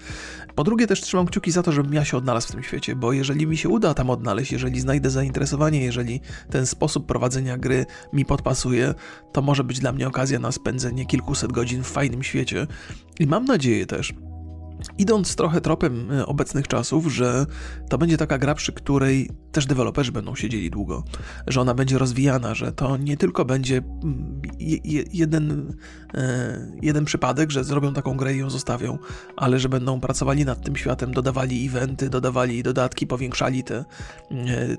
Po 0.55 0.63
drugie 0.63 0.87
też 0.87 1.01
trzymam 1.01 1.25
kciuki 1.25 1.51
za 1.51 1.63
to, 1.63 1.71
żebym 1.71 1.93
ja 1.93 2.05
się 2.05 2.17
odnalazł 2.17 2.47
w 2.47 2.51
tym 2.51 2.63
świecie, 2.63 2.95
bo 2.95 3.13
jeżeli 3.13 3.47
mi 3.47 3.57
się 3.57 3.69
uda 3.69 3.93
tam 3.93 4.09
odnaleźć, 4.09 4.51
jeżeli 4.51 4.79
znajdę 4.79 5.09
zainteresowanie, 5.09 5.83
jeżeli 5.83 6.21
ten 6.49 6.65
sposób 6.65 7.05
prowadzenia 7.05 7.57
gry 7.57 7.85
mi 8.13 8.25
podpasuje, 8.25 8.93
to 9.33 9.41
może 9.41 9.63
być 9.63 9.79
dla 9.79 9.91
mnie 9.91 10.07
okazja 10.07 10.39
na 10.39 10.51
spędzenie 10.51 11.05
kilkuset 11.05 11.51
godzin 11.51 11.83
w 11.83 11.87
fajnym 11.87 12.23
świecie. 12.23 12.67
I 13.19 13.27
mam 13.27 13.45
nadzieję 13.45 13.85
też, 13.85 14.13
Idąc 14.97 15.35
trochę 15.35 15.61
tropem 15.61 16.11
e, 16.11 16.25
obecnych 16.25 16.67
czasów, 16.67 17.13
że 17.13 17.45
to 17.89 17.97
będzie 17.97 18.17
taka 18.17 18.37
gra, 18.37 18.55
przy 18.55 18.73
której 18.73 19.29
też 19.51 19.65
deweloperzy 19.65 20.11
będą 20.11 20.35
siedzieli 20.35 20.69
długo, 20.69 21.03
że 21.47 21.61
ona 21.61 21.73
będzie 21.73 21.97
rozwijana, 21.97 22.55
że 22.55 22.71
to 22.71 22.97
nie 22.97 23.17
tylko 23.17 23.45
będzie 23.45 23.77
mm, 23.77 24.41
jeden, 25.13 25.73
e, 26.13 26.71
jeden 26.81 27.05
przypadek, 27.05 27.51
że 27.51 27.63
zrobią 27.63 27.93
taką 27.93 28.17
grę 28.17 28.35
i 28.35 28.37
ją 28.37 28.49
zostawią, 28.49 28.97
ale 29.37 29.59
że 29.59 29.69
będą 29.69 29.99
pracowali 29.99 30.45
nad 30.45 30.61
tym 30.61 30.75
światem, 30.75 31.13
dodawali 31.13 31.65
eventy, 31.67 32.09
dodawali 32.09 32.63
dodatki, 32.63 33.07
powiększali 33.07 33.63
tę 33.63 33.85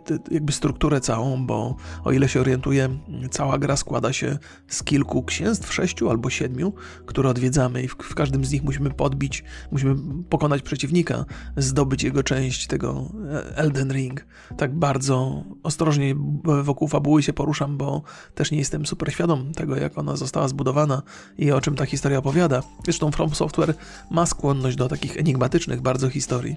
te, 0.04 0.18
jakby 0.30 0.52
strukturę 0.52 1.00
całą, 1.00 1.46
bo 1.46 1.76
o 2.04 2.12
ile 2.12 2.28
się 2.28 2.40
orientuję, 2.40 2.98
cała 3.30 3.58
gra 3.58 3.76
składa 3.76 4.12
się 4.12 4.38
z 4.68 4.82
kilku 4.82 5.22
księstw, 5.22 5.74
sześciu 5.74 6.10
albo 6.10 6.30
siedmiu, 6.30 6.72
które 7.06 7.28
odwiedzamy 7.28 7.82
i 7.82 7.88
w, 7.88 7.92
w 7.94 8.14
każdym 8.14 8.44
z 8.44 8.52
nich 8.52 8.62
musimy 8.62 8.90
podbić, 8.90 9.44
musimy 9.72 9.87
pokonać 10.28 10.62
przeciwnika, 10.62 11.24
zdobyć 11.56 12.02
jego 12.02 12.22
część 12.22 12.66
tego 12.66 13.04
e, 13.32 13.56
Elden 13.56 13.92
Ring. 13.92 14.26
Tak 14.56 14.74
bardzo 14.74 15.44
ostrożnie 15.62 16.14
wokół 16.62 16.88
fabuły 16.88 17.22
się 17.22 17.32
poruszam, 17.32 17.76
bo 17.76 18.02
też 18.34 18.50
nie 18.50 18.58
jestem 18.58 18.86
super 18.86 19.12
świadom 19.12 19.52
tego, 19.52 19.76
jak 19.76 19.98
ona 19.98 20.16
została 20.16 20.48
zbudowana 20.48 21.02
i 21.38 21.52
o 21.52 21.60
czym 21.60 21.74
ta 21.74 21.86
historia 21.86 22.18
opowiada. 22.18 22.62
Zresztą 22.84 23.10
From 23.10 23.34
Software 23.34 23.74
ma 24.10 24.26
skłonność 24.26 24.76
do 24.76 24.88
takich 24.88 25.16
enigmatycznych 25.16 25.80
bardzo 25.80 26.10
historii. 26.10 26.56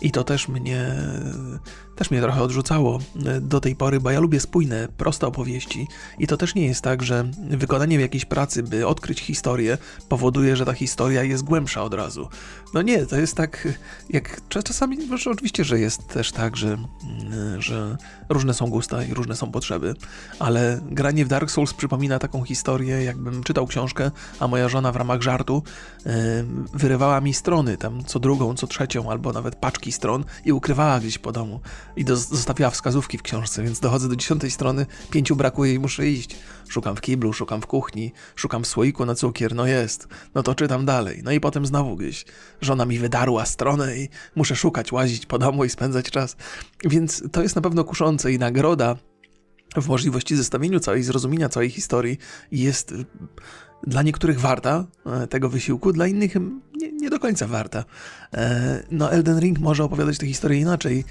I 0.00 0.10
to 0.10 0.24
też 0.24 0.48
mnie, 0.48 0.94
też 1.96 2.10
mnie 2.10 2.20
trochę 2.20 2.42
odrzucało 2.42 2.98
do 3.40 3.60
tej 3.60 3.76
pory, 3.76 4.00
bo 4.00 4.10
ja 4.10 4.20
lubię 4.20 4.40
spójne, 4.40 4.88
proste 4.96 5.26
opowieści. 5.26 5.86
I 6.18 6.26
to 6.26 6.36
też 6.36 6.54
nie 6.54 6.66
jest 6.66 6.82
tak, 6.82 7.02
że 7.02 7.30
wykonanie 7.50 8.00
jakiejś 8.00 8.24
pracy, 8.24 8.62
by 8.62 8.86
odkryć 8.86 9.20
historię, 9.20 9.78
powoduje, 10.08 10.56
że 10.56 10.66
ta 10.66 10.72
historia 10.72 11.22
jest 11.22 11.44
głębsza 11.44 11.82
od 11.82 11.94
razu. 11.94 12.28
No 12.74 12.82
nie, 12.82 13.06
to 13.06 13.16
jest 13.16 13.34
tak, 13.36 13.68
jak 14.10 14.40
czasami, 14.48 14.98
oczywiście, 15.30 15.64
że 15.64 15.80
jest 15.80 16.08
też 16.08 16.32
tak, 16.32 16.56
że, 16.56 16.78
że 17.58 17.96
różne 18.28 18.54
są 18.54 18.66
gusta 18.66 19.04
i 19.04 19.14
różne 19.14 19.36
są 19.36 19.50
potrzeby, 19.50 19.94
ale 20.38 20.80
granie 20.90 21.24
w 21.24 21.28
Dark 21.28 21.50
Souls 21.50 21.74
przypomina 21.74 22.18
taką 22.18 22.42
historię, 22.42 23.04
jakbym 23.04 23.42
czytał 23.42 23.66
książkę, 23.66 24.10
a 24.40 24.48
moja 24.48 24.68
żona 24.68 24.92
w 24.92 24.96
ramach 24.96 25.22
żartu 25.22 25.62
wyrywała 26.74 27.20
mi 27.20 27.34
strony, 27.34 27.76
tam 27.76 28.04
co 28.04 28.20
drugą, 28.20 28.54
co 28.54 28.66
trzecią, 28.66 29.10
albo 29.10 29.32
nawet 29.32 29.56
paczki 29.56 29.89
stron 29.92 30.24
i 30.44 30.52
ukrywała 30.52 31.00
gdzieś 31.00 31.18
po 31.18 31.32
domu 31.32 31.60
i 31.96 32.04
do, 32.04 32.16
zostawiała 32.16 32.70
wskazówki 32.70 33.18
w 33.18 33.22
książce, 33.22 33.62
więc 33.62 33.80
dochodzę 33.80 34.08
do 34.08 34.16
dziesiątej 34.16 34.50
strony, 34.50 34.86
pięciu 35.10 35.36
brakuje 35.36 35.74
i 35.74 35.78
muszę 35.78 36.06
iść. 36.08 36.36
Szukam 36.68 36.96
w 36.96 37.00
kiblu, 37.00 37.32
szukam 37.32 37.62
w 37.62 37.66
kuchni, 37.66 38.12
szukam 38.36 38.64
w 38.64 38.66
słoiku 38.66 39.06
na 39.06 39.14
cukier, 39.14 39.54
no 39.54 39.66
jest, 39.66 40.08
no 40.34 40.42
to 40.42 40.54
czytam 40.54 40.86
dalej. 40.86 41.20
No 41.24 41.32
i 41.32 41.40
potem 41.40 41.66
znowu 41.66 41.96
gdzieś 41.96 42.24
żona 42.60 42.84
mi 42.84 42.98
wydarła 42.98 43.46
stronę 43.46 43.96
i 43.96 44.08
muszę 44.36 44.56
szukać, 44.56 44.92
łazić 44.92 45.26
po 45.26 45.38
domu 45.38 45.64
i 45.64 45.70
spędzać 45.70 46.10
czas. 46.10 46.36
Więc 46.84 47.22
to 47.32 47.42
jest 47.42 47.56
na 47.56 47.62
pewno 47.62 47.84
kuszące 47.84 48.32
i 48.32 48.38
nagroda 48.38 48.96
w 49.76 49.88
możliwości 49.88 50.36
zestawienia 50.36 50.80
całej, 50.80 51.02
zrozumienia 51.02 51.48
całej 51.48 51.70
historii 51.70 52.18
jest 52.52 52.92
y, 52.92 53.04
dla 53.86 54.02
niektórych 54.02 54.40
warta 54.40 54.86
e, 55.06 55.26
tego 55.26 55.48
wysiłku, 55.48 55.92
dla 55.92 56.06
innych 56.06 56.34
nie, 57.00 57.10
do 57.10 57.18
końca 57.18 57.46
warta. 57.46 57.84
E, 58.34 58.82
no, 58.90 59.12
Elden 59.12 59.40
Ring 59.40 59.58
może 59.58 59.84
opowiadać 59.84 60.18
tę 60.18 60.26
historię 60.26 60.60
inaczej. 60.60 61.04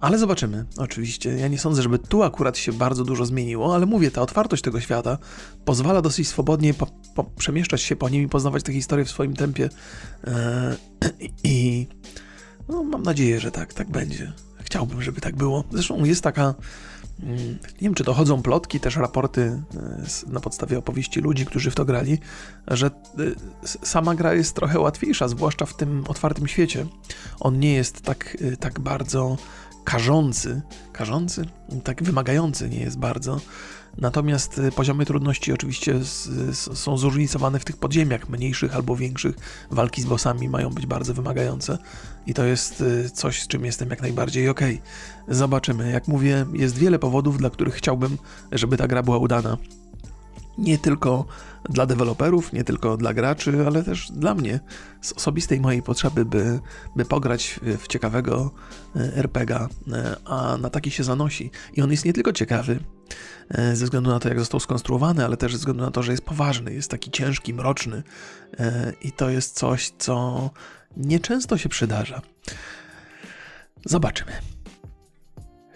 Ale 0.00 0.18
zobaczymy, 0.18 0.64
oczywiście. 0.76 1.30
Ja 1.30 1.48
nie 1.48 1.58
sądzę, 1.58 1.82
żeby 1.82 1.98
tu 1.98 2.22
akurat 2.22 2.58
się 2.58 2.72
bardzo 2.72 3.04
dużo 3.04 3.26
zmieniło, 3.26 3.74
ale 3.74 3.86
mówię, 3.86 4.10
ta 4.10 4.22
otwartość 4.22 4.62
tego 4.62 4.80
świata 4.80 5.18
pozwala 5.64 6.02
dosyć 6.02 6.28
swobodnie 6.28 6.74
po, 6.74 6.86
po 7.14 7.24
przemieszczać 7.24 7.82
się 7.82 7.96
po 7.96 8.08
nim 8.08 8.22
i 8.22 8.28
poznawać 8.28 8.62
tę 8.62 8.72
historię 8.72 9.04
w 9.04 9.10
swoim 9.10 9.34
tempie. 9.34 9.68
Eee, 10.24 10.76
I 11.44 11.86
no, 12.68 12.82
mam 12.82 13.02
nadzieję, 13.02 13.40
że 13.40 13.50
tak, 13.50 13.74
tak 13.74 13.90
będzie. 13.90 14.32
Chciałbym, 14.58 15.02
żeby 15.02 15.20
tak 15.20 15.36
było. 15.36 15.64
Zresztą 15.72 16.04
jest 16.04 16.22
taka. 16.22 16.54
Nie 17.18 17.58
wiem, 17.80 17.94
czy 17.94 18.04
to 18.04 18.14
chodzą 18.14 18.42
plotki, 18.42 18.80
też 18.80 18.96
raporty 18.96 19.62
e, 20.26 20.32
na 20.32 20.40
podstawie 20.40 20.78
opowieści 20.78 21.20
ludzi, 21.20 21.46
którzy 21.46 21.70
w 21.70 21.74
to 21.74 21.84
grali, 21.84 22.18
że 22.68 22.86
e, 22.86 22.90
sama 23.64 24.14
gra 24.14 24.34
jest 24.34 24.54
trochę 24.54 24.80
łatwiejsza, 24.80 25.28
zwłaszcza 25.28 25.66
w 25.66 25.76
tym 25.76 26.04
otwartym 26.08 26.48
świecie. 26.48 26.86
On 27.40 27.60
nie 27.60 27.74
jest 27.74 28.02
tak, 28.02 28.36
e, 28.52 28.56
tak 28.56 28.80
bardzo 28.80 29.36
karzący, 29.84 30.62
karzący, 30.92 31.44
tak 31.84 32.02
wymagający 32.02 32.68
nie 32.68 32.80
jest 32.80 32.98
bardzo. 32.98 33.40
Natomiast 33.98 34.58
y, 34.58 34.72
poziomy 34.72 35.06
trudności 35.06 35.52
oczywiście 35.52 35.94
są 36.74 36.98
zróżnicowane 36.98 37.60
w 37.60 37.64
tych 37.64 37.76
podziemiach, 37.76 38.28
mniejszych 38.28 38.76
albo 38.76 38.96
większych. 38.96 39.36
Walki 39.70 40.02
z 40.02 40.04
bossami 40.04 40.48
mają 40.48 40.70
być 40.70 40.86
bardzo 40.86 41.14
wymagające 41.14 41.78
i 42.26 42.34
to 42.34 42.44
jest 42.44 42.80
y, 42.80 43.10
coś, 43.10 43.42
z 43.42 43.48
czym 43.48 43.64
jestem 43.64 43.90
jak 43.90 44.02
najbardziej 44.02 44.48
ok. 44.48 44.60
Zobaczymy. 45.28 45.90
Jak 45.90 46.08
mówię, 46.08 46.46
jest 46.52 46.78
wiele 46.78 46.98
powodów, 46.98 47.38
dla 47.38 47.50
których 47.50 47.74
chciałbym, 47.74 48.18
żeby 48.52 48.76
ta 48.76 48.88
gra 48.88 49.02
była 49.02 49.18
udana 49.18 49.56
nie 50.58 50.78
tylko 50.78 51.26
dla 51.68 51.86
deweloperów, 51.86 52.52
nie 52.52 52.64
tylko 52.64 52.96
dla 52.96 53.14
graczy, 53.14 53.66
ale 53.66 53.82
też 53.82 54.10
dla 54.10 54.34
mnie 54.34 54.60
z 55.00 55.12
osobistej 55.12 55.60
mojej 55.60 55.82
potrzeby, 55.82 56.24
by, 56.24 56.60
by 56.96 57.04
pograć 57.04 57.60
w 57.62 57.86
ciekawego 57.86 58.50
e, 58.96 59.16
RPGa, 59.16 59.68
e, 59.92 60.16
a 60.24 60.56
na 60.56 60.70
taki 60.70 60.90
się 60.90 61.04
zanosi. 61.04 61.50
I 61.74 61.82
on 61.82 61.90
jest 61.90 62.04
nie 62.04 62.12
tylko 62.12 62.32
ciekawy, 62.32 62.80
e, 63.48 63.76
ze 63.76 63.84
względu 63.84 64.10
na 64.10 64.20
to, 64.20 64.28
jak 64.28 64.38
został 64.38 64.60
skonstruowany, 64.60 65.24
ale 65.24 65.36
też 65.36 65.52
ze 65.52 65.58
względu 65.58 65.84
na 65.84 65.90
to, 65.90 66.02
że 66.02 66.12
jest 66.12 66.24
poważny, 66.24 66.74
jest 66.74 66.90
taki 66.90 67.10
ciężki, 67.10 67.54
mroczny 67.54 68.02
i 69.02 69.12
to 69.12 69.30
jest 69.30 69.54
coś, 69.54 69.92
co 69.98 70.50
nieczęsto 70.96 71.58
się 71.58 71.68
przydarza. 71.68 72.22
Zobaczymy. 73.84 74.32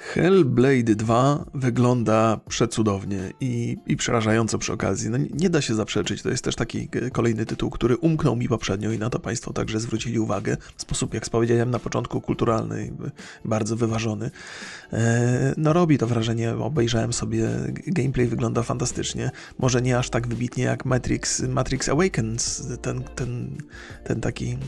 Hellblade 0.03 0.95
2 0.95 1.45
wygląda 1.55 2.41
przecudownie 2.49 3.33
i, 3.41 3.77
i 3.87 3.97
przerażająco 3.97 4.59
przy 4.59 4.73
okazji. 4.73 5.11
No, 5.11 5.19
nie 5.19 5.51
da 5.51 5.61
się 5.61 5.75
zaprzeczyć, 5.75 6.23
to 6.23 6.29
jest 6.29 6.45
też 6.45 6.57
taki 6.57 6.89
kolejny 7.13 7.47
tytuł, 7.47 7.71
który 7.71 7.97
umknął 7.97 8.37
mi 8.37 8.49
poprzednio 8.49 8.93
i 8.93 8.99
na 8.99 9.11
to 9.11 9.19
Państwo 9.19 9.53
także 9.53 9.81
zwrócili 9.81 10.19
uwagę 10.19 10.57
w 10.77 10.83
sposób, 10.83 11.15
jak 11.15 11.31
powiedziałem 11.31 11.71
na 11.71 11.79
początku, 11.79 12.21
kulturalny, 12.21 12.93
bardzo 13.45 13.77
wyważony. 13.77 14.31
E, 14.93 15.55
no 15.57 15.73
robi 15.73 15.99
to 15.99 16.07
wrażenie, 16.07 16.55
obejrzałem 16.55 17.13
sobie, 17.13 17.49
gameplay 17.87 18.27
wygląda 18.27 18.63
fantastycznie. 18.63 19.31
Może 19.59 19.83
nie 19.83 19.99
aż 19.99 20.11
tak 20.11 20.27
wybitnie 20.27 20.65
jak 20.65 20.85
Matrix, 20.85 21.41
Matrix 21.41 21.89
Awakens, 21.89 22.69
ten, 22.83 23.03
ten, 23.03 23.57
ten 24.05 24.21
taki, 24.21 24.59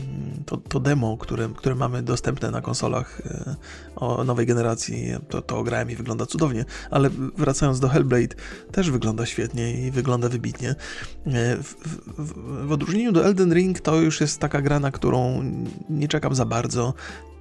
to, 0.45 0.57
to 0.57 0.79
demo, 0.79 1.17
które, 1.17 1.49
które 1.57 1.75
mamy 1.75 2.03
dostępne 2.03 2.51
na 2.51 2.61
konsolach 2.61 3.21
e, 3.25 3.55
o 3.95 4.23
nowej 4.23 4.45
generacji 4.45 5.15
to, 5.29 5.41
to 5.41 5.63
grałem 5.63 5.91
i 5.91 5.95
wygląda 5.95 6.25
cudownie, 6.25 6.65
ale 6.91 7.09
wracając 7.37 7.79
do 7.79 7.89
Hellblade, 7.89 8.35
też 8.71 8.91
wygląda 8.91 9.25
świetnie 9.25 9.87
i 9.87 9.91
wygląda 9.91 10.29
wybitnie. 10.29 10.69
E, 10.69 10.75
w, 11.57 11.75
w, 12.17 12.67
w 12.67 12.71
odróżnieniu 12.71 13.11
do 13.11 13.25
Elden 13.25 13.53
Ring 13.53 13.79
to 13.79 13.95
już 13.95 14.21
jest 14.21 14.39
taka 14.39 14.61
gra, 14.61 14.79
na 14.79 14.91
którą 14.91 15.43
nie 15.89 16.07
czekam 16.07 16.35
za 16.35 16.45
bardzo. 16.45 16.93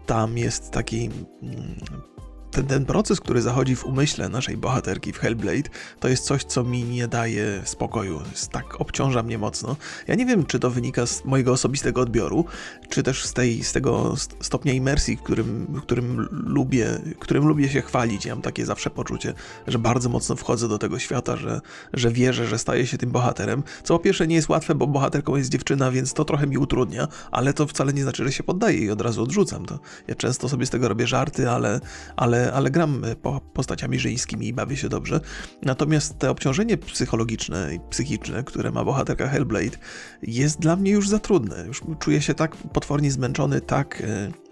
Tam 0.07 0.38
jest 0.38 0.71
taki 0.71 1.11
mm, 1.43 2.13
ten, 2.55 2.67
ten 2.67 2.85
proces, 2.85 3.21
który 3.21 3.43
zachodzi 3.43 3.77
w 3.77 3.85
umyśle 3.85 4.29
naszej 4.29 4.57
bohaterki 4.57 5.13
w 5.13 5.19
Hellblade, 5.19 5.71
to 6.01 6.09
jest 6.09 6.25
coś, 6.25 6.45
co 6.45 6.65
mi 6.65 6.85
nie 6.85 7.09
daje 7.09 7.63
spokoju. 7.65 8.21
Jest 8.31 8.51
tak 8.51 8.81
obciąża 8.81 9.23
mnie 9.23 9.39
mocno. 9.39 9.77
Ja 10.09 10.15
nie 10.15 10.27
wiem, 10.27 10.47
czy 10.47 10.59
to 10.59 10.71
wynika 10.71 11.07
z 11.07 11.25
mojego 11.25 11.53
osobistego 11.53 12.01
odbioru, 12.01 12.45
czy 12.89 13.03
też 13.03 13.25
z, 13.25 13.33
tej, 13.33 13.65
z 13.65 13.73
tego 13.73 14.15
stopnia 14.41 14.73
imersji, 14.73 15.17
którym, 15.17 15.81
którym, 15.83 16.29
lubię, 16.31 16.87
którym 17.19 17.47
lubię 17.47 17.69
się 17.69 17.83
chwalić. 17.83 18.27
Ja 18.27 18.35
mam 18.35 18.43
takie 18.43 18.67
zawsze 18.67 18.91
poczucie, 18.91 19.35
że 19.67 19.79
bardzo 19.79 20.09
mocno 20.09 20.37
wchodzę 20.37 20.69
do 20.69 20.79
tego 20.79 20.99
świata, 20.99 21.37
że, 21.37 21.61
że 21.93 22.11
wierzę, 22.11 22.47
że 22.47 22.59
staję 22.59 22.87
się 22.87 22.99
tym 22.99 23.11
bohaterem. 23.11 23.63
Co 23.83 23.99
po 23.99 24.05
pierwsze 24.05 24.27
nie 24.27 24.37
jest 24.37 24.49
łatwe, 24.49 24.75
bo 24.75 24.87
bohaterką 24.87 25.37
jest 25.37 25.51
dziewczyna, 25.51 25.91
więc 25.91 26.13
to 26.13 26.25
trochę 26.25 26.47
mi 26.47 26.59
utrudnia, 26.59 27.09
ale 27.31 27.53
to 27.53 27.67
wcale 27.67 27.93
nie 27.93 28.03
znaczy, 28.03 28.25
że 28.25 28.33
się 28.33 28.43
poddaję 28.43 28.79
i 28.79 28.91
od 28.91 29.01
razu 29.01 29.23
odrzucam 29.23 29.67
to. 29.67 29.79
Ja 30.09 30.15
często 30.15 30.49
sobie 30.49 30.67
z 30.67 30.71
tego 30.71 30.89
robię 30.89 31.07
żarty, 31.07 31.51
ale, 31.51 31.81
ale 32.17 32.44
ale, 32.53 32.71
gram 32.71 33.05
e, 33.05 33.17
po 33.17 33.41
postaciami 33.41 33.99
żeńskimi 33.99 34.49
i 34.49 34.53
bawię 34.53 34.77
się 34.77 34.89
dobrze. 34.89 35.21
Natomiast 35.63 36.19
te 36.19 36.31
obciążenie 36.31 36.77
psychologiczne 36.77 37.75
i 37.75 37.81
psychiczne, 37.91 38.45
które 38.45 38.71
ma 38.71 38.85
bohaterka 38.85 39.29
Hellblade, 39.29 39.79
jest 40.23 40.61
dla 40.61 40.77
mnie 40.77 40.91
już 40.91 41.09
za 41.09 41.19
trudne. 41.19 41.65
Już 41.67 41.83
czuję 41.99 42.23
się 42.23 42.35
tak 42.35 42.57
potwornie 42.57 43.11
zmęczony, 43.11 43.61
tak 43.61 44.03
E, 44.05 44.44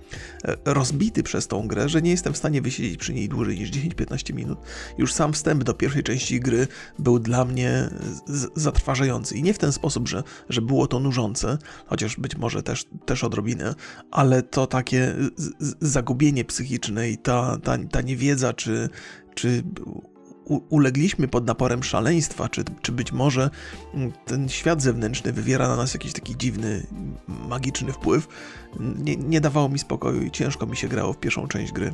rozbity 0.64 1.23
przez 1.23 1.49
tą 1.49 1.69
grę, 1.69 1.88
że 1.88 2.02
nie 2.02 2.11
jestem 2.11 2.33
w 2.33 2.37
stanie 2.37 2.62
wysiedzieć 2.62 2.97
przy 2.97 3.14
niej 3.14 3.28
dłużej 3.28 3.59
niż 3.59 3.71
10-15 3.71 4.35
minut. 4.35 4.59
Już 4.99 5.12
sam 5.12 5.33
wstęp 5.33 5.64
do 5.64 5.75
pierwszej 5.75 6.02
części 6.02 6.40
gry 6.40 6.66
był 6.99 7.19
dla 7.19 7.45
mnie 7.45 7.88
zatrważający. 8.54 9.37
I 9.37 9.42
nie 9.42 9.54
w 9.54 9.59
ten 9.59 9.73
sposób, 9.73 10.09
że, 10.09 10.23
że 10.49 10.62
było 10.62 10.87
to 10.87 11.00
nużące, 11.00 11.59
chociaż 11.87 12.16
być 12.16 12.37
może 12.37 12.62
też, 12.62 12.85
też 13.07 13.25
odrobinę, 13.25 13.75
ale 14.11 14.42
to 14.42 14.66
takie 14.66 15.14
zagubienie 15.81 16.45
psychiczne 16.45 17.11
i 17.11 17.19
ta, 17.19 17.59
ta, 17.64 17.78
ta 17.90 18.00
niewiedza, 18.00 18.52
czy, 18.52 18.88
czy 19.35 19.62
ulegliśmy 20.45 21.29
pod 21.29 21.47
naporem 21.47 21.83
szaleństwa, 21.83 22.49
czy, 22.49 22.65
czy 22.83 22.93
być 22.93 23.13
może 23.13 23.51
ten 24.27 24.49
świat 24.49 24.83
zewnętrzny 24.83 25.33
wywiera 25.33 25.69
na 25.69 25.77
nas 25.77 25.95
jakiś 25.95 26.13
taki 26.13 26.37
dziwny, 26.37 26.87
magiczny 27.29 27.93
wpływ, 27.93 28.29
nie, 28.81 29.17
nie 29.17 29.41
dawało 29.41 29.69
mi 29.69 29.79
spokoju 29.79 30.23
i 30.23 30.31
ciężko 30.31 30.67
mi 30.67 30.77
się 30.77 30.89
grało 30.89 31.13
w 31.13 31.19
pierwszą 31.19 31.49
część 31.49 31.73
gry. 31.73 31.93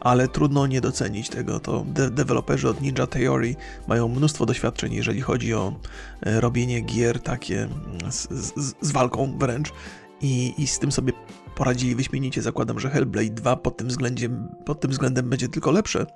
Ale 0.00 0.28
trudno 0.28 0.66
nie 0.66 0.80
docenić 0.80 1.28
tego. 1.28 1.60
To 1.60 1.84
de 1.88 2.10
deweloperzy 2.10 2.68
od 2.68 2.80
Ninja 2.80 3.06
Theory 3.06 3.56
mają 3.88 4.08
mnóstwo 4.08 4.46
doświadczeń, 4.46 4.92
jeżeli 4.92 5.20
chodzi 5.20 5.54
o 5.54 5.74
e, 6.22 6.40
robienie 6.40 6.80
gier 6.80 7.20
takie 7.20 7.68
z, 8.10 8.30
z, 8.30 8.74
z 8.80 8.92
walką 8.92 9.38
wręcz. 9.38 9.72
I, 10.20 10.54
I 10.58 10.66
z 10.66 10.78
tym 10.78 10.92
sobie 10.92 11.12
poradzili 11.58 11.94
wyśmienicie. 11.94 12.42
Zakładam, 12.42 12.80
że 12.80 12.90
Hellblade 12.90 13.30
2 13.30 13.56
pod 13.56 13.76
tym 13.76 13.88
względem, 13.88 14.48
pod 14.64 14.80
tym 14.80 14.90
względem 14.90 15.30
będzie 15.30 15.48
tylko 15.48 15.70
lepsze. 15.70 16.06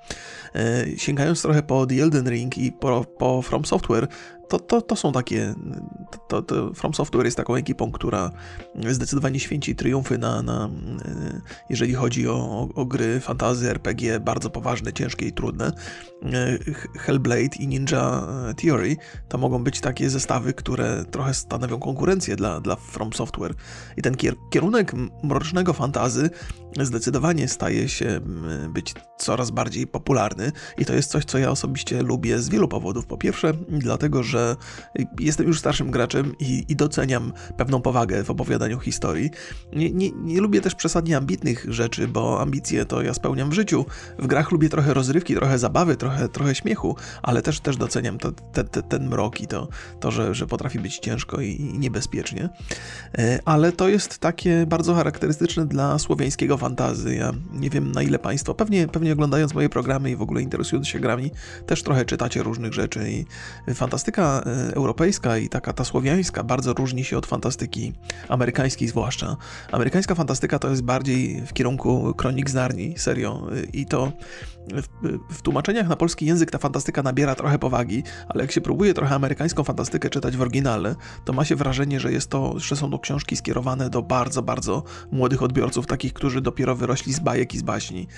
E, 0.55 0.85
sięgając 0.97 1.43
trochę 1.43 1.63
po 1.63 1.87
The 1.87 2.03
Elden 2.03 2.31
Ring 2.31 2.59
i 2.59 2.73
po, 2.73 3.05
po 3.05 3.43
From 3.43 3.65
Software, 3.65 4.09
to, 4.49 4.59
to, 4.59 4.83
to 4.83 4.97
są 4.97 5.13
takie. 5.13 5.55
To, 6.29 6.43
to 6.43 6.75
From 6.75 6.95
Software 6.95 7.25
jest 7.25 7.37
taką 7.37 7.55
ekipą, 7.55 7.93
która 7.93 8.31
zdecydowanie 8.91 9.41
święci 9.41 9.77
triumfy 9.77 10.19
na, 10.19 10.43
na 10.43 10.71
jeżeli 11.71 11.95
chodzi 11.95 12.29
o, 12.29 12.69
o 12.75 12.85
gry 12.85 13.21
fantazy, 13.21 13.71
RPG, 13.71 14.21
bardzo 14.21 14.51
poważne, 14.51 14.93
ciężkie 14.93 15.27
i 15.27 15.33
trudne. 15.33 15.73
Hellblade 16.99 17.57
i 17.61 17.69
Ninja 17.69 18.27
Theory 18.57 18.97
to 19.29 19.39
mogą 19.39 19.65
być 19.65 19.81
takie 19.81 20.11
zestawy, 20.11 20.53
które 20.53 21.05
trochę 21.11 21.35
stanowią 21.35 21.79
konkurencję 21.79 22.37
dla, 22.37 22.61
dla 22.61 22.77
From 22.77 23.13
Software. 23.13 23.55
I 23.97 24.03
ten 24.03 24.17
kierunek 24.51 24.93
mrocznego 25.23 25.73
fantazy 25.73 26.31
zdecydowanie 26.81 27.49
staje 27.49 27.89
się 27.89 28.21
być 28.69 28.95
coraz 29.19 29.51
bardziej 29.51 29.87
popularny 29.87 30.53
i 30.79 30.85
to 30.85 30.95
jest 30.95 31.11
coś, 31.11 31.25
co 31.25 31.39
ja 31.39 31.51
osobiście 31.51 32.03
lubię 32.03 32.39
z 32.39 32.49
wielu 32.49 32.69
powodów. 32.69 33.07
Po 33.07 33.17
pierwsze, 33.17 33.53
dlatego, 33.69 34.23
że 34.23 34.42
jestem 35.21 35.47
już 35.47 35.59
starszym 35.59 35.91
graczem 35.91 36.35
i, 36.39 36.65
i 36.69 36.77
doceniam 36.77 37.33
pewną 37.57 37.81
powagę 37.81 38.25
w 38.25 38.31
opowiadaniu 38.31 38.81
historii. 38.81 39.31
Nie, 39.73 39.91
nie, 39.91 40.11
nie, 40.11 40.41
lubię 40.41 40.61
też 40.61 40.75
przesadnie 40.75 41.17
ambitnych 41.17 41.67
rzeczy, 41.69 42.09
bo 42.09 42.41
ambicje 42.41 42.85
to 42.85 43.03
ja 43.03 43.15
spełniam 43.15 43.51
w 43.51 43.53
życiu. 43.53 43.87
W 44.19 44.27
grach 44.27 44.53
lubię 44.53 44.69
trochę 44.69 44.95
rozrywki, 44.95 45.35
trochę 45.35 45.59
zabawy, 45.59 45.97
trochę, 45.97 46.29
trochę 46.29 46.55
śmiechu, 46.55 46.97
ale 47.23 47.43
też, 47.43 47.61
też 47.61 47.77
doceniam 47.77 48.19
to, 48.19 48.33
te, 48.33 48.65
te, 48.65 48.83
ten 48.83 49.09
mrok 49.09 49.41
i 49.41 49.47
to, 49.47 49.69
to 50.01 50.11
że, 50.11 50.35
że 50.35 50.47
potrafi 50.47 50.79
być 50.79 50.99
ciężko 50.99 51.41
i, 51.41 51.49
i 51.49 51.79
niebezpiecznie. 51.79 52.49
E, 53.19 53.39
ale 53.45 53.73
to 53.73 53.89
jest 53.89 54.19
takie 54.19 54.67
bardzo 54.67 54.95
charakterystyczne 54.95 55.67
dla 55.67 55.99
słowiańskiego 55.99 56.59
fantazy. 56.59 57.15
Ja 57.15 57.33
nie 57.53 57.71
wiem 57.71 57.93
na 57.93 58.03
ile 58.03 58.19
Państwo, 58.19 58.55
pewnie, 58.55 58.89
pewnie 58.89 59.13
oglądając 59.13 59.55
moje 59.55 59.69
programy 59.69 60.11
i 60.11 60.17
w 60.17 60.23
ogóle 60.23 60.43
interesując 60.43 60.89
się 60.89 61.01
grami, 61.01 61.31
też 61.67 61.83
trochę 61.83 62.05
czytacie 62.05 62.43
różnych 62.43 62.73
rzeczy 62.73 63.11
i 63.11 63.25
fantastyka 63.75 64.22
e, 64.23 64.75
europejska 64.75 65.39
i 65.39 65.49
taka 65.49 65.73
ta 65.73 65.85
słowiańska 65.85 66.43
bardzo 66.43 66.73
różni 66.73 67.05
się 67.05 67.19
od 67.19 67.27
fantastyki 67.27 67.93
amerykańskiej 68.29 68.89
zwłaszcza. 68.89 69.37
Amerykańska 69.73 70.15
fantastyka 70.15 70.59
to 70.59 70.71
jest 70.71 70.83
bardziej 70.83 71.43
w 71.47 71.53
kierunku 71.53 72.15
Kronik 72.15 72.51
z 72.51 72.55
Narni, 72.55 72.95
serio. 72.99 73.47
E, 73.57 73.63
I 73.73 73.87
to 73.87 74.13
w, 74.69 75.19
w, 75.35 75.43
tłumaczeniach 75.43 75.89
na 75.89 75.97
polski 75.97 76.27
język 76.27 76.51
ta 76.51 76.59
fantastyka 76.59 77.03
nabiera 77.03 77.35
trochę 77.35 77.59
powagi, 77.59 78.03
ale 78.29 78.43
jak 78.43 78.53
się 78.53 78.61
próbuje 78.61 78.95
trochę 78.95 79.15
amerykańską 79.15 79.65
fantastykę 79.65 80.11
czytać 80.11 80.37
w 80.37 80.41
oryginale, 80.41 80.95
to 81.25 81.33
ma 81.33 81.45
się 81.45 81.57
wrażenie, 81.57 82.01
że 82.01 82.13
jest 82.13 82.31
to, 82.31 82.59
że 82.59 82.77
są 82.77 82.91
to 82.91 82.99
książki 82.99 83.37
skierowane 83.37 83.91
do 83.91 84.03
bardzo, 84.03 84.43
bardzo 84.43 84.83
młodych 85.13 85.43
odbiorców, 85.43 85.87
takich, 85.87 86.13
którzy 86.13 86.41
dopiero 86.41 86.77
wyrośli 86.77 87.13
z 87.13 87.21
bajek 87.21 87.55
i 87.55 87.59
z 87.59 87.63
baśni. 87.63 88.09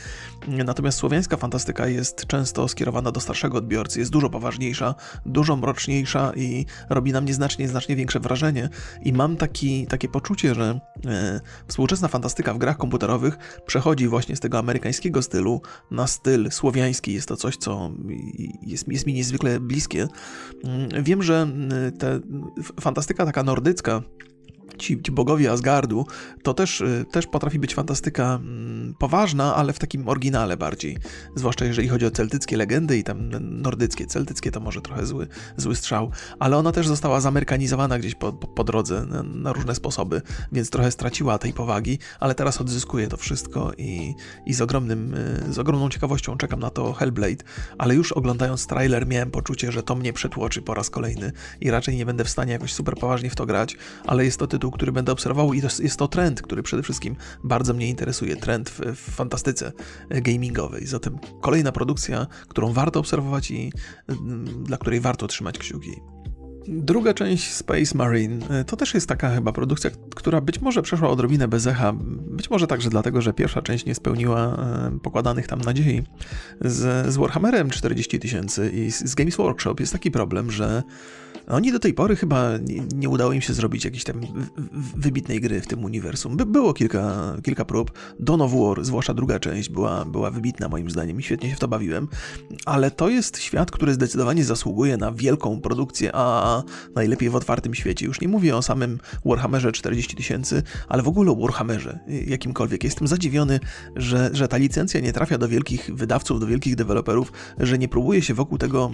Natomiast 0.48 0.98
słowiańska 0.98 1.36
fantastyka 1.36 1.86
jest 1.86 2.26
często 2.26 2.68
skierowana 2.68 3.12
do 3.12 3.20
starszego 3.20 3.58
odbiorcy, 3.58 3.98
jest 3.98 4.12
dużo 4.12 4.30
poważniejsza, 4.30 4.94
dużo 5.26 5.56
mroczniejsza 5.56 6.32
i 6.36 6.66
robi 6.88 7.12
na 7.12 7.20
mnie 7.20 7.34
znacznie, 7.34 7.68
znacznie 7.68 7.96
większe 7.96 8.20
wrażenie. 8.20 8.68
I 9.02 9.12
mam 9.12 9.36
taki, 9.36 9.86
takie 9.86 10.08
poczucie, 10.08 10.54
że 10.54 10.80
e, 11.06 11.40
współczesna 11.68 12.08
fantastyka 12.08 12.54
w 12.54 12.58
grach 12.58 12.76
komputerowych 12.76 13.38
przechodzi 13.66 14.08
właśnie 14.08 14.36
z 14.36 14.40
tego 14.40 14.58
amerykańskiego 14.58 15.22
stylu 15.22 15.62
na 15.90 16.06
styl 16.06 16.33
słowiański. 16.50 17.12
Jest 17.12 17.28
to 17.28 17.36
coś, 17.36 17.56
co 17.56 17.90
jest, 18.62 18.88
jest 18.88 19.06
mi 19.06 19.14
niezwykle 19.14 19.60
bliskie. 19.60 20.08
Mm, 20.64 21.04
wiem, 21.04 21.22
że 21.22 21.48
te 21.98 22.20
fantastyka 22.80 23.26
taka 23.26 23.42
nordycka, 23.42 24.02
ci, 24.78 25.02
ci 25.02 25.12
bogowie 25.12 25.52
Asgardu, 25.52 26.06
to 26.42 26.54
też, 26.54 26.80
y, 26.80 27.04
też 27.10 27.26
potrafi 27.26 27.58
być 27.58 27.74
fantastyka 27.74 28.34
mm, 28.34 28.94
poważna, 28.98 29.54
ale 29.54 29.72
w 29.72 29.78
takim 29.78 30.08
oryginale 30.08 30.56
bardziej. 30.56 30.98
Zwłaszcza 31.34 31.64
jeżeli 31.64 31.88
chodzi 31.88 32.06
o 32.06 32.10
celtyckie 32.10 32.56
legendy 32.56 32.98
i 32.98 33.04
tam 33.04 33.30
nordyckie. 33.40 34.06
Celtyckie 34.06 34.50
to 34.50 34.60
może 34.60 34.80
trochę 34.80 35.06
zły, 35.06 35.26
zły 35.56 35.76
strzał, 35.76 36.10
ale 36.38 36.56
ona 36.56 36.72
też 36.72 36.88
została 36.88 37.20
zamerykanizowana 37.20 37.98
gdzieś 37.98 38.14
po, 38.14 38.32
po, 38.32 38.46
po 38.46 38.64
drodze 38.64 39.06
na, 39.06 39.22
na, 39.22 39.52
różne 39.52 39.74
sposoby, 39.74 40.22
więc 40.52 40.70
trochę 40.70 40.90
straciła 40.90 41.38
tej 41.38 41.52
powagi, 41.52 41.98
ale 42.20 42.34
teraz 42.34 42.60
odzyskuje 42.60 43.08
to 43.08 43.16
wszystko 43.16 43.72
i, 43.78 44.14
i 44.46 44.54
z, 44.54 44.60
ogromnym, 44.60 45.14
y, 45.48 45.52
z 45.52 45.58
ogromną 45.58 45.88
ciekawością 45.88 46.36
czekam 46.36 46.60
na 46.60 46.70
to 46.70 46.92
Hellblade, 46.92 47.44
ale 47.78 47.94
już 47.94 48.12
oglądając 48.12 48.66
trailer 48.66 49.06
miałem 49.06 49.30
poczucie, 49.30 49.72
że 49.72 49.82
to 49.82 49.94
mnie 49.94 50.12
przetłoczy 50.12 50.62
po 50.62 50.74
raz 50.74 50.90
kolejny 50.90 51.32
i 51.60 51.70
raczej 51.70 51.96
nie 51.96 52.06
będę 52.06 52.24
w 52.24 52.30
stanie 52.30 52.52
jakoś 52.52 52.72
super 52.72 52.94
poważnie 52.94 53.30
w 53.30 53.34
to 53.34 53.46
grać, 53.46 53.76
ale 54.06 54.24
jest 54.24 54.38
to 54.38 54.46
tytuł, 54.54 54.70
który 54.70 54.92
będę 54.92 55.12
obserwował 55.12 55.54
i 55.54 55.62
to 55.62 55.68
jest 55.82 55.96
to 55.96 56.08
trend, 56.08 56.42
który 56.42 56.62
przede 56.62 56.82
wszystkim 56.82 57.16
bardzo 57.44 57.74
mnie 57.74 57.88
interesuje, 57.88 58.36
trend 58.36 58.70
w, 58.70 58.80
w 58.80 59.14
fantastyce 59.14 59.72
gamingowej. 60.10 60.86
Zatem 60.86 61.18
kolejna 61.40 61.72
produkcja, 61.72 62.26
którą 62.48 62.72
warto 62.72 63.00
obserwować 63.00 63.50
i 63.50 63.72
mm, 64.08 64.64
dla 64.64 64.76
której 64.76 65.00
warto 65.00 65.26
trzymać 65.26 65.58
kciuki. 65.58 66.13
Druga 66.68 67.14
część 67.14 67.52
Space 67.52 67.98
Marine 67.98 68.48
e, 68.48 68.64
to 68.64 68.76
też 68.76 68.94
jest 68.94 69.08
taka 69.08 69.30
chyba 69.30 69.52
produkcja, 69.52 69.90
która 70.14 70.40
być 70.40 70.60
może 70.60 70.82
przeszła 70.82 71.08
odrobinę 71.08 71.48
bez 71.48 71.66
echa, 71.66 71.92
być 72.26 72.50
może 72.50 72.66
także 72.66 72.90
dlatego, 72.90 73.22
że 73.22 73.32
pierwsza 73.32 73.62
część 73.62 73.86
nie 73.86 73.94
spełniła 73.94 74.40
e, 74.40 74.98
pokładanych 75.02 75.46
tam 75.46 75.60
nadziei. 75.60 76.02
Z, 76.60 77.12
z 77.12 77.16
Warhammerem 77.16 77.70
40 77.70 78.18
tysięcy 78.18 78.70
i 78.70 78.90
z 78.90 79.14
Games 79.14 79.36
Workshop 79.36 79.80
jest 79.80 79.92
taki 79.92 80.10
problem, 80.10 80.50
że 80.50 80.82
oni 81.48 81.72
do 81.72 81.78
tej 81.78 81.94
pory 81.94 82.16
chyba 82.16 82.50
nie, 82.94 83.08
udało 83.08 83.32
im 83.32 83.40
się 83.40 83.54
zrobić 83.54 83.84
jakiejś 83.84 84.04
tam 84.04 84.20
wybitnej 84.96 85.40
gry 85.40 85.60
w 85.60 85.66
tym 85.66 85.84
uniwersum. 85.84 86.36
By, 86.36 86.46
było 86.46 86.74
kilka, 86.74 87.36
kilka 87.42 87.64
prób. 87.64 87.92
Dawn 88.20 88.40
of 88.40 88.52
War, 88.52 88.84
zwłaszcza 88.84 89.14
druga 89.14 89.38
część, 89.38 89.68
była, 89.68 90.04
była 90.04 90.30
wybitna 90.30 90.68
moim 90.68 90.90
zdaniem 90.90 91.20
i 91.20 91.22
świetnie 91.22 91.50
się 91.50 91.56
w 91.56 91.58
to 91.58 91.68
bawiłem, 91.68 92.08
ale 92.64 92.90
to 92.90 93.08
jest 93.08 93.38
świat, 93.38 93.70
który 93.70 93.94
zdecydowanie 93.94 94.44
zasługuje 94.44 94.96
na 94.96 95.12
wielką 95.12 95.60
produkcję 95.60 96.14
AAA, 96.14 96.53
najlepiej 96.94 97.30
w 97.30 97.36
otwartym 97.36 97.74
świecie. 97.74 98.06
Już 98.06 98.20
nie 98.20 98.28
mówię 98.28 98.56
o 98.56 98.62
samym 98.62 98.98
Warhammerze 99.24 99.72
40 99.72 100.16
tysięcy, 100.16 100.62
ale 100.88 101.02
w 101.02 101.08
ogóle 101.08 101.32
o 101.32 101.36
Warhammerze 101.36 101.98
jakimkolwiek. 102.26 102.84
Jestem 102.84 103.08
zadziwiony, 103.08 103.60
że, 103.96 104.30
że 104.32 104.48
ta 104.48 104.56
licencja 104.56 105.00
nie 105.00 105.12
trafia 105.12 105.38
do 105.38 105.48
wielkich 105.48 105.90
wydawców, 105.94 106.40
do 106.40 106.46
wielkich 106.46 106.76
deweloperów, 106.76 107.32
że 107.58 107.78
nie 107.78 107.88
próbuje 107.88 108.22
się 108.22 108.34
wokół 108.34 108.58
tego, 108.58 108.90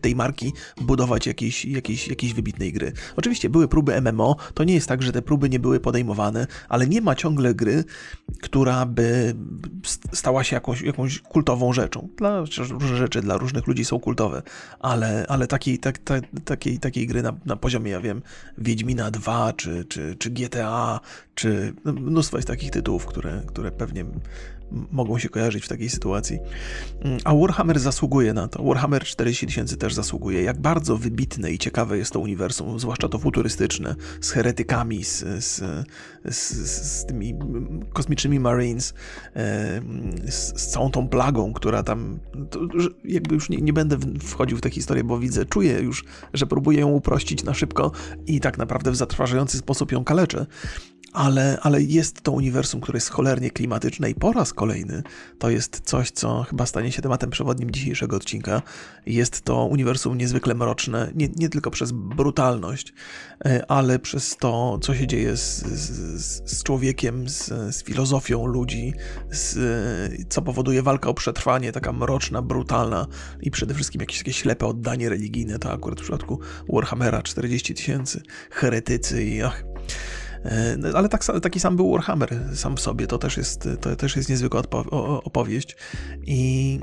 tej 0.00 0.16
marki 0.16 0.52
budować 0.80 1.26
jakiejś 1.26 1.64
jakiejś, 1.64 2.08
jakiejś 2.08 2.34
wybitnej 2.34 2.72
gry. 2.72 2.92
Oczywiście 3.16 3.50
były 3.50 3.68
próby 3.68 4.00
MMO, 4.00 4.36
to 4.54 4.64
nie 4.64 4.74
jest 4.74 4.88
tak, 4.88 5.02
że 5.02 5.12
te 5.12 5.22
próby 5.22 5.48
nie 5.48 5.58
były 5.58 5.80
podejmowane, 5.80 6.46
ale 6.68 6.86
nie 6.86 7.00
ma 7.00 7.14
ciągle 7.14 7.54
gry, 7.54 7.84
która 8.42 8.86
by 8.86 9.34
stała 10.12 10.44
się 10.44 10.56
jakąś, 10.56 10.82
jakąś 10.82 11.20
kultową 11.20 11.72
rzeczą. 11.72 12.08
Dla 12.16 12.40
różne 12.70 12.96
rzeczy 12.96 13.20
dla 13.20 13.36
różnych 13.36 13.66
ludzi 13.66 13.84
są 13.84 14.00
kultowe, 14.00 14.42
ale, 14.80 15.26
ale 15.28 15.46
takiej, 15.46 15.78
tak, 15.78 15.98
tak, 15.98 16.24
takiej, 16.44 16.75
takiej 16.78 17.06
gry 17.06 17.22
na, 17.22 17.32
na 17.44 17.56
poziomie, 17.56 17.90
ja 17.90 18.00
wiem, 18.00 18.22
Wiedźmina 18.58 19.10
2 19.10 19.52
czy, 19.52 19.84
czy, 19.84 20.16
czy 20.18 20.30
GTA, 20.30 21.00
czy 21.36 21.74
no, 21.84 21.92
mnóstwo 21.92 22.38
jest 22.38 22.48
takich 22.48 22.70
tytułów, 22.70 23.06
które, 23.06 23.42
które 23.46 23.72
pewnie 23.72 24.04
mogą 24.70 25.18
się 25.18 25.28
kojarzyć 25.28 25.64
w 25.64 25.68
takiej 25.68 25.88
sytuacji. 25.88 26.38
Mm, 27.00 27.18
a 27.24 27.34
Warhammer 27.34 27.78
zasługuje 27.78 28.34
na 28.34 28.48
to. 28.48 28.64
Warhammer 28.64 29.04
40 29.04 29.46
tysięcy 29.46 29.76
też 29.76 29.94
zasługuje. 29.94 30.42
Jak 30.42 30.60
bardzo 30.60 30.96
wybitne 30.96 31.52
i 31.52 31.58
ciekawe 31.58 31.98
jest 31.98 32.12
to 32.12 32.20
uniwersum, 32.20 32.78
zwłaszcza 32.78 33.08
to 33.08 33.18
futurystyczne, 33.18 33.94
z 34.20 34.30
heretykami, 34.30 35.04
z, 35.04 35.24
z, 35.44 35.62
z, 36.24 36.52
z 37.00 37.06
tymi 37.06 37.34
kosmicznymi 37.92 38.40
Marines, 38.40 38.94
z, 40.28 40.60
z, 40.60 40.66
całą 40.66 40.90
tą 40.90 41.08
plagą, 41.08 41.52
która 41.52 41.82
tam. 41.82 42.18
jakby 43.04 43.34
już 43.34 43.48
nie, 43.48 43.58
nie 43.58 43.72
będę 43.72 43.96
wchodził 44.20 44.58
w 44.58 44.60
tę 44.60 44.70
historię, 44.70 45.04
bo 45.04 45.18
widzę, 45.18 45.44
czuję 45.44 45.80
już, 45.80 46.04
że 46.34 46.46
próbuję 46.46 46.80
ją 46.80 46.88
uprościć 46.88 47.44
na 47.44 47.54
szybko 47.54 47.92
i 48.26 48.40
tak 48.40 48.58
naprawdę 48.58 48.90
w 48.90 48.96
zatrważający 48.96 49.58
sposób 49.58 49.92
ją 49.92 50.04
kaleczę 50.04 50.46
ale, 51.16 51.58
ale 51.62 51.82
jest 51.82 52.20
to 52.20 52.32
uniwersum, 52.32 52.80
które 52.80 52.96
jest 52.96 53.10
cholernie 53.10 53.50
klimatyczne 53.50 54.10
i 54.10 54.14
po 54.14 54.32
raz 54.32 54.52
kolejny 54.52 55.02
to 55.38 55.50
jest 55.50 55.80
coś, 55.84 56.10
co 56.10 56.42
chyba 56.42 56.66
stanie 56.66 56.92
się 56.92 57.02
tematem 57.02 57.30
przewodnim 57.30 57.70
dzisiejszego 57.70 58.16
odcinka. 58.16 58.62
Jest 59.06 59.40
to 59.40 59.64
uniwersum 59.64 60.18
niezwykle 60.18 60.54
mroczne, 60.54 61.12
nie, 61.14 61.28
nie 61.36 61.48
tylko 61.48 61.70
przez 61.70 61.92
brutalność, 61.92 62.92
e, 63.44 63.70
ale 63.70 63.98
przez 63.98 64.36
to, 64.36 64.78
co 64.82 64.94
się 64.94 65.06
dzieje 65.06 65.36
z, 65.36 65.64
z, 65.64 66.50
z 66.50 66.62
człowiekiem, 66.62 67.28
z, 67.28 67.46
z, 67.46 67.84
filozofią 67.84 68.46
ludzi, 68.46 68.92
co 70.28 70.42
powoduje 70.42 70.82
walka 70.82 71.08
o 71.08 71.14
przetrwanie, 71.14 71.72
taka 71.72 71.92
mroczna, 71.92 72.42
brutalna 72.42 73.06
i 73.40 73.50
przede 73.50 73.74
wszystkim 73.74 74.00
jakieś 74.00 74.18
takie 74.18 74.32
ślepe 74.32 74.66
oddanie 74.66 75.08
religijne, 75.08 75.58
to 75.58 75.72
akurat 75.72 75.98
w 76.00 76.02
przypadku 76.02 76.40
Warhammera 76.68 77.22
40 77.22 77.74
tysięcy, 77.74 78.22
heretycy 78.50 79.24
i 79.24 79.42
ach, 79.42 79.64
ale 80.94 81.08
tak, 81.08 81.24
taki 81.42 81.60
sam 81.60 81.76
był 81.76 81.92
Warhammer 81.92 82.40
sam 82.54 82.76
w 82.76 82.80
sobie, 82.80 83.06
to 83.06 83.18
też 83.18 83.36
jest, 83.36 83.68
to 83.80 83.96
też 83.96 84.16
jest 84.16 84.28
niezwykła 84.28 84.62
opowieść. 85.24 85.76
I, 86.26 86.80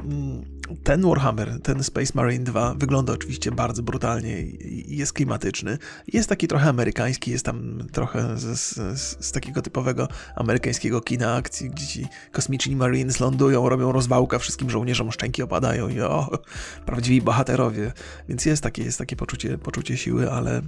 ten 0.83 1.01
Warhammer, 1.01 1.61
ten 1.61 1.83
Space 1.83 2.11
Marine 2.15 2.43
2 2.43 2.73
wygląda 2.73 3.13
oczywiście 3.13 3.51
bardzo 3.51 3.83
brutalnie 3.83 4.41
i 4.41 4.97
jest 4.97 5.13
klimatyczny. 5.13 5.77
Jest 6.07 6.29
taki 6.29 6.47
trochę 6.47 6.69
amerykański, 6.69 7.31
jest 7.31 7.45
tam 7.45 7.87
trochę 7.91 8.37
z, 8.37 8.59
z, 8.59 9.25
z, 9.25 9.31
takiego 9.31 9.61
typowego 9.61 10.07
amerykańskiego 10.35 11.01
kina 11.01 11.35
akcji, 11.35 11.69
gdzie 11.69 11.87
ci 11.87 12.07
kosmiczni 12.31 12.75
Marines 12.75 13.19
lądują, 13.19 13.69
robią 13.69 13.91
rozwałka, 13.91 14.39
wszystkim 14.39 14.69
żołnierzom 14.69 15.11
szczęki 15.11 15.43
opadają 15.43 15.89
i 15.89 16.01
o, 16.01 16.39
prawdziwi 16.85 17.21
bohaterowie. 17.21 17.91
Więc 18.29 18.45
jest 18.45 18.63
takie, 18.63 18.83
jest 18.83 18.97
takie 18.97 19.15
poczucie, 19.15 19.57
poczucie 19.57 19.97
siły, 19.97 20.31
ale 20.31 20.61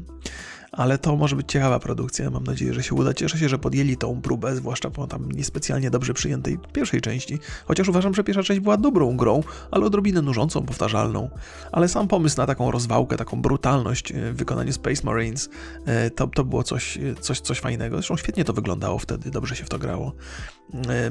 ale 0.72 0.98
to 0.98 1.16
może 1.16 1.36
być 1.36 1.52
ciekawa 1.52 1.80
produkcja. 1.80 2.30
Mam 2.30 2.44
nadzieję, 2.44 2.74
że 2.74 2.84
się 2.84 2.96
uda. 2.96 3.14
Cieszę 3.14 3.38
się, 3.38 3.50
że 3.50 3.60
podjęli 3.60 3.98
tą 3.98 4.22
próbę, 4.22 4.56
zwłaszcza 4.56 4.90
po 4.90 5.08
tam 5.08 5.32
niespecjalnie 5.32 5.90
dobrze 5.90 6.14
przyjętej 6.14 6.58
pierwszej 6.74 7.02
części. 7.02 7.40
Chociaż 7.66 7.90
uważam, 7.90 8.14
że 8.14 8.24
pierwsza 8.24 8.44
część 8.44 8.60
była 8.60 8.78
dobrą 8.78 9.18
grą, 9.18 9.44
ale 9.72 9.86
odrobinę 9.86 10.22
nużącą, 10.22 10.66
powtarzalną. 10.66 11.30
Ale 11.72 11.88
sam 11.88 12.08
pomysł 12.08 12.38
na 12.38 12.46
taką 12.46 12.72
rozwałkę, 12.72 13.18
taką 13.18 13.42
brutalność 13.42 14.12
e, 14.12 14.34
w 14.34 14.36
wykonaniu 14.36 14.74
Space 14.74 15.02
Marines, 15.04 15.50
e, 15.86 16.10
to, 16.10 16.28
to 16.28 16.44
było 16.44 16.64
coś, 16.64 16.98
e, 16.98 17.16
coś, 17.20 17.40
coś 17.40 17.60
fajnego. 17.60 17.96
Zresztą 17.96 18.18
świetnie 18.18 18.44
to 18.44 18.54
wyglądało 18.54 19.00
wtedy, 19.00 19.32
dobrze 19.32 19.56
się 19.56 19.66
w 19.66 19.70
to 19.70 19.80
grało. 19.80 20.14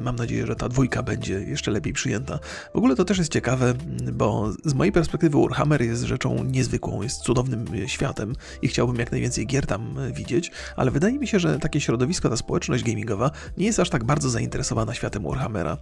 Mam 0.01 0.17
nadzieję, 0.17 0.47
że 0.47 0.57
ta 0.57 0.69
dwójka 0.69 1.03
będzie 1.03 1.35
jeszcze 1.35 1.71
lepiej 1.71 1.93
przyjęta. 1.93 2.39
W 2.75 2.77
ogóle 2.77 2.97
to 2.97 3.05
też 3.05 3.19
jest 3.19 3.33
ciekawe, 3.33 3.75
bo 4.13 4.53
z 4.65 4.75
mojej 4.75 4.93
perspektywy 4.93 5.39
Warhammer 5.41 5.83
jest 5.83 6.03
rzeczą 6.03 6.45
niezwykłą, 6.45 7.03
jest 7.03 7.21
cudownym 7.21 7.67
światem 7.87 8.33
i 8.63 8.69
chciałbym 8.69 8.97
jak 8.97 9.13
najwięcej 9.13 9.47
gier 9.55 9.67
tam 9.67 9.99
e, 9.99 10.13
widzieć, 10.13 10.51
ale 10.77 10.91
wydaje 10.91 11.19
mi 11.19 11.27
się, 11.27 11.39
że 11.39 11.59
takie 11.59 11.81
środowisko, 11.81 12.31
ta 12.31 12.37
społeczność 12.37 12.85
gamingowa 12.85 13.31
nie 13.57 13.67
jest 13.67 13.81
aż 13.81 13.91
tak 13.91 14.05
bardzo 14.05 14.31
zainteresowana 14.31 14.95
światem 14.95 15.23
Warhammera. 15.23 15.77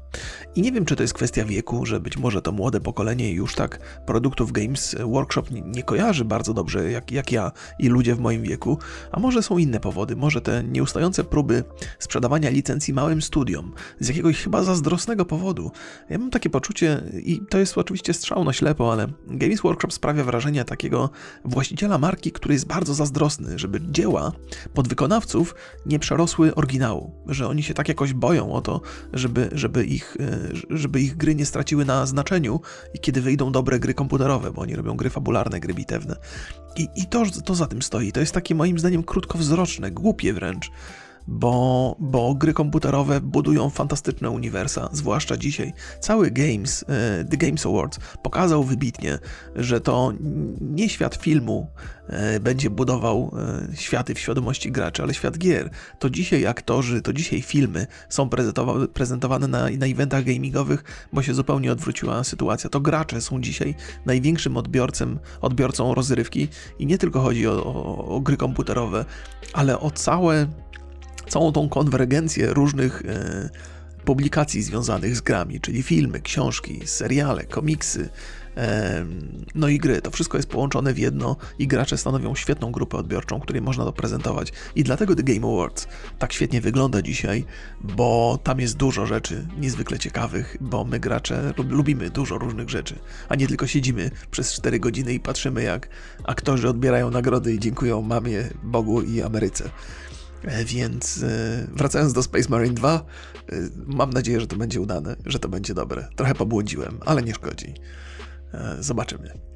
I 0.55 0.63
nie 0.63 0.73
wiem, 0.73 0.85
czy 0.85 0.97
to 0.97 1.03
jest 1.03 1.15
kwestia 1.15 1.45
wieku, 1.45 1.87
że 1.87 2.01
być 2.01 2.17
może 2.17 2.43
to 2.43 2.53
młode 2.53 2.81
pokolenie 2.81 3.33
już 3.33 3.55
tak 3.55 3.79
produktów 4.07 4.53
Games 4.53 4.97
Workshop 5.05 5.43
nie 5.51 5.83
kojarzy 5.83 6.25
bardzo 6.25 6.55
dobrze 6.55 6.91
jak, 6.91 7.13
jak 7.13 7.33
ja 7.33 7.53
i 7.79 7.89
ludzie 7.89 8.15
w 8.15 8.21
moim 8.21 8.43
wieku, 8.43 8.79
a 9.13 9.21
może 9.21 9.43
są 9.43 9.59
inne 9.59 9.81
powody, 9.81 10.17
może 10.17 10.41
te 10.41 10.65
nieustające 10.65 11.25
próby 11.25 11.65
sprzedawania 11.99 12.51
licencji 12.51 12.95
małym 12.95 13.23
studiom, 13.23 13.73
z 14.01 14.09
jakiegoś 14.09 14.43
chyba 14.43 14.63
zazdrosnego 14.63 15.25
powodu. 15.25 15.71
Ja 16.11 16.19
mam 16.19 16.31
takie 16.31 16.51
poczucie, 16.51 17.03
i 17.25 17.41
to 17.49 17.59
jest 17.59 17.79
oczywiście 17.79 18.15
strzał 18.15 18.45
na 18.45 18.53
ślepo, 18.53 18.93
ale 18.93 19.07
Games 19.27 19.61
Workshop 19.61 19.93
sprawia 19.93 20.25
wrażenie 20.25 20.65
takiego 20.65 21.11
właściciela 21.45 21.99
marki, 21.99 22.33
który 22.33 22.55
jest 22.55 22.67
bardzo 22.67 22.95
zazdrosny, 22.95 23.52
żeby 23.59 23.81
dzieła 23.91 24.33
podwykonawców 24.75 25.55
nie 25.87 25.99
przerosły 25.99 26.55
oryginału, 26.55 27.13
że 27.27 27.49
oni 27.49 27.63
się 27.63 27.75
tak 27.75 27.89
jakoś 27.89 28.13
boją 28.13 28.53
o 28.53 28.61
to, 28.61 28.81
żeby, 29.13 29.49
żeby, 29.53 29.85
ich, 29.85 30.17
e, 30.21 30.49
żeby 30.71 31.01
ich 31.01 31.17
gry 31.17 31.35
nie 31.35 31.47
straciły 31.47 31.85
na 31.85 32.07
znaczeniu 32.07 32.61
i 32.95 32.99
kiedy 32.99 33.21
wyjdą 33.21 33.53
dobre 33.53 33.81
gry 33.81 33.95
komputerowe, 33.95 34.53
bo 34.53 34.63
oni 34.63 34.77
robią 34.77 34.97
gry 34.97 35.11
fabularne, 35.11 35.61
gry 35.61 35.75
bitewne. 35.75 36.17
I, 36.77 36.89
i 36.97 37.07
to, 37.07 37.23
to 37.45 37.55
za 37.55 37.67
tym 37.67 37.83
stoi. 37.83 38.13
To 38.13 38.21
jest 38.21 38.35
takie 38.35 38.55
moim 38.55 38.79
zdaniem 38.79 39.03
krótkowzroczne, 39.03 39.91
głupie 39.91 40.33
wręcz 40.33 40.71
bo, 41.27 41.97
bo 41.99 42.35
gry 42.35 42.55
komputerowe 42.55 43.21
budują 43.21 43.71
fantastyczne 43.71 44.31
uniwersa, 44.31 44.89
zwłaszcza 44.93 45.37
dzisiaj. 45.37 45.73
Cały 46.01 46.31
Games, 46.31 46.85
e, 46.89 47.25
The 47.25 47.37
Games 47.37 47.67
Awards 47.67 47.99
pokazał 48.23 48.65
wybitnie, 48.65 49.19
że 49.57 49.81
to 49.81 50.13
nie 50.61 50.89
świat 50.89 51.15
filmu 51.15 51.71
e, 52.07 52.41
będzie 52.41 52.71
budował 52.71 53.35
e, 53.73 53.77
światy 53.77 54.15
w 54.15 54.19
świadomości 54.19 54.73
graczy, 54.73 55.03
ale 55.03 55.15
świat 55.15 55.39
gier. 55.39 55.71
To 55.99 56.11
dzisiaj 56.11 56.47
aktorzy, 56.47 57.03
to 57.03 57.13
dzisiaj 57.13 57.43
filmy 57.43 57.87
są 58.09 58.29
prezentowane 58.93 59.49
na, 59.49 59.63
na 59.79 59.87
eventach 59.87 60.25
gamingowych, 60.25 60.85
bo 61.13 61.23
się 61.23 61.35
zupełnie 61.35 61.73
odwróciła 61.73 62.25
sytuacja. 62.25 62.71
To 62.71 62.81
gracze 62.81 63.21
są 63.21 63.41
dzisiaj 63.41 63.75
największym 64.07 64.57
odbiorcem, 64.57 65.19
odbiorcą 65.41 65.95
rozrywki 65.95 66.49
i 66.79 66.87
nie 66.87 66.99
tylko 66.99 67.21
chodzi 67.21 67.47
o, 67.47 67.65
o, 67.65 68.07
o 68.07 68.21
gry 68.21 68.37
komputerowe, 68.37 69.05
ale 69.53 69.81
o 69.81 69.91
całe 69.91 70.47
całą 71.29 71.53
tą 71.53 71.69
konwergencję 71.69 72.47
różnych 72.47 73.03
e, 73.07 73.51
publikacji 74.05 74.63
związanych 74.63 75.17
z 75.17 75.21
grami, 75.21 75.61
czyli 75.61 75.83
filmy, 75.83 76.21
książki, 76.21 76.81
seriale, 76.85 77.45
komiksy, 77.45 78.09
e, 78.57 79.05
no 79.55 79.69
i 79.69 79.79
gry. 79.79 80.03
To 80.03 80.11
wszystko 80.11 80.39
jest 80.39 80.49
połączone 80.49 80.95
w 80.95 80.99
jedno 80.99 81.37
i 81.59 81.67
gracze 81.67 81.99
stanowią 81.99 82.35
świetną 82.35 82.73
grupę 82.73 82.97
odbiorczą, 82.97 83.41
której 83.41 83.63
można 83.63 83.85
to 83.85 83.93
prezentować. 83.93 84.53
I 84.75 84.85
dlatego 84.85 85.15
The 85.15 85.23
Game 85.23 85.55
Awards 85.55 85.87
tak 86.19 86.33
świetnie 86.33 86.61
wygląda 86.61 87.03
dzisiaj, 87.03 87.45
bo 87.81 88.39
tam 88.43 88.61
jest 88.61 88.77
dużo 88.77 89.07
rzeczy 89.07 89.47
niezwykle 89.59 89.99
ciekawych, 89.99 90.57
bo 90.61 90.85
my 90.85 91.01
gracze 91.01 91.55
lubimy 91.69 92.11
dużo 92.11 92.39
różnych 92.39 92.71
rzeczy, 92.71 92.99
a 93.29 93.35
nie 93.35 93.47
tylko 93.47 93.67
siedzimy 93.67 94.11
przez 94.31 94.53
4 94.53 94.81
godziny 94.81 95.13
i 95.13 95.21
patrzymy 95.21 95.63
jak 95.63 95.89
aktorzy 96.25 96.69
odbierają 96.69 97.11
nagrody 97.11 97.55
i 97.55 97.59
dziękują 97.59 98.03
mamie, 98.03 98.49
Bogu 98.63 99.03
i 99.03 99.23
Ameryce. 99.23 99.71
E, 100.45 100.65
więc 100.65 101.23
e, 101.23 101.67
wracając 101.73 102.13
do 102.13 102.23
Space 102.23 102.49
Marine 102.49 102.75
2, 102.75 102.95
e, 102.95 103.57
mam 103.87 104.11
nadzieję, 104.11 104.41
że 104.41 104.47
to 104.47 104.57
będzie 104.57 104.81
udane, 104.81 105.17
że 105.27 105.39
to 105.39 105.49
będzie 105.49 105.75
dobre. 105.75 106.09
Trochę 106.17 106.35
pobłądziłem, 106.35 106.99
ale 107.07 107.23
nie 107.23 107.35
szkodzi. 107.35 107.75
Zobaczymy. 108.81 109.52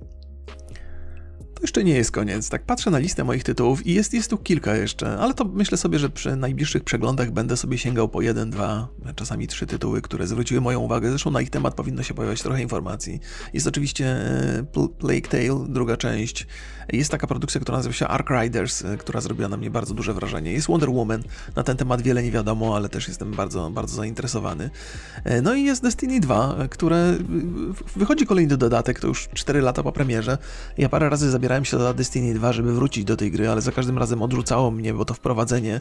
To 1.56 1.62
jeszcze 1.62 1.84
nie 1.84 1.94
jest 1.94 2.10
koniec. 2.10 2.48
Tak 2.48 2.62
patrzę 2.62 2.90
na 2.90 2.98
listę 2.98 3.24
moich 3.24 3.44
tytułów 3.44 3.86
i 3.86 3.94
jest, 3.94 4.14
jest 4.14 4.30
tu 4.30 4.38
kilka 4.38 4.76
jeszcze, 4.76 5.18
ale 5.18 5.34
to 5.34 5.44
myślę 5.44 5.78
sobie, 5.78 5.98
że 5.98 6.10
przy 6.10 6.36
najbliższych 6.36 6.84
przeglądach 6.84 7.30
będę 7.30 7.56
sobie 7.56 7.78
sięgał 7.78 8.08
po 8.08 8.20
jeden, 8.22 8.50
dwa, 8.50 8.88
czasami 9.14 9.46
trzy 9.46 9.66
tytuły, 9.66 10.02
które 10.02 10.26
zwróciły 10.26 10.60
moją 10.60 10.80
uwagę. 10.80 11.08
Zresztą 11.10 11.30
na 11.30 11.40
ich 11.40 11.50
temat 11.50 11.74
powinno 11.74 12.02
się 12.02 12.14
pojawiać 12.14 12.42
trochę 12.42 12.62
informacji. 12.62 13.20
Jest 13.52 13.66
oczywiście 13.66 14.16
Plague 14.98 15.28
Tale, 15.28 15.66
druga 15.68 15.96
część, 15.96 16.46
jest 16.92 17.10
taka 17.10 17.26
produkcja, 17.26 17.60
która 17.60 17.78
nazywa 17.78 17.92
się 17.92 18.08
Ark 18.08 18.30
Riders, 18.30 18.84
e, 18.84 18.96
która 18.96 19.20
zrobiła 19.20 19.48
na 19.48 19.56
mnie 19.56 19.70
bardzo 19.70 19.94
duże 19.94 20.14
wrażenie. 20.14 20.52
Jest 20.52 20.66
Wonder 20.66 20.90
Woman, 20.90 21.22
na 21.56 21.62
ten 21.62 21.76
temat 21.76 22.02
wiele 22.02 22.22
nie 22.22 22.30
wiadomo, 22.30 22.76
ale 22.76 22.88
też 22.88 23.08
jestem 23.08 23.30
bardzo, 23.30 23.70
bardzo 23.70 23.96
zainteresowany. 23.96 24.70
E, 25.24 25.42
no 25.42 25.54
i 25.54 25.64
jest 25.64 25.82
Destiny 25.82 26.20
2, 26.20 26.56
e, 26.58 26.68
które 26.68 27.14
wychodzi 27.96 28.26
kolejny 28.26 28.56
dodatek, 28.56 29.00
to 29.00 29.06
już 29.06 29.28
4 29.34 29.60
lata 29.60 29.82
po 29.82 29.92
premierze. 29.92 30.38
Ja 30.78 30.88
parę 30.88 31.08
razy 31.08 31.30
zabierałem 31.46 31.64
się 31.64 31.78
do 31.78 31.94
Destiny 31.94 32.34
2, 32.34 32.52
żeby 32.52 32.74
wrócić 32.74 33.04
do 33.04 33.16
tej 33.16 33.30
gry, 33.30 33.48
ale 33.48 33.60
za 33.60 33.72
każdym 33.72 33.98
razem 33.98 34.22
odrzucało 34.22 34.70
mnie, 34.70 34.94
bo 34.94 35.04
to 35.04 35.14
wprowadzenie 35.14 35.80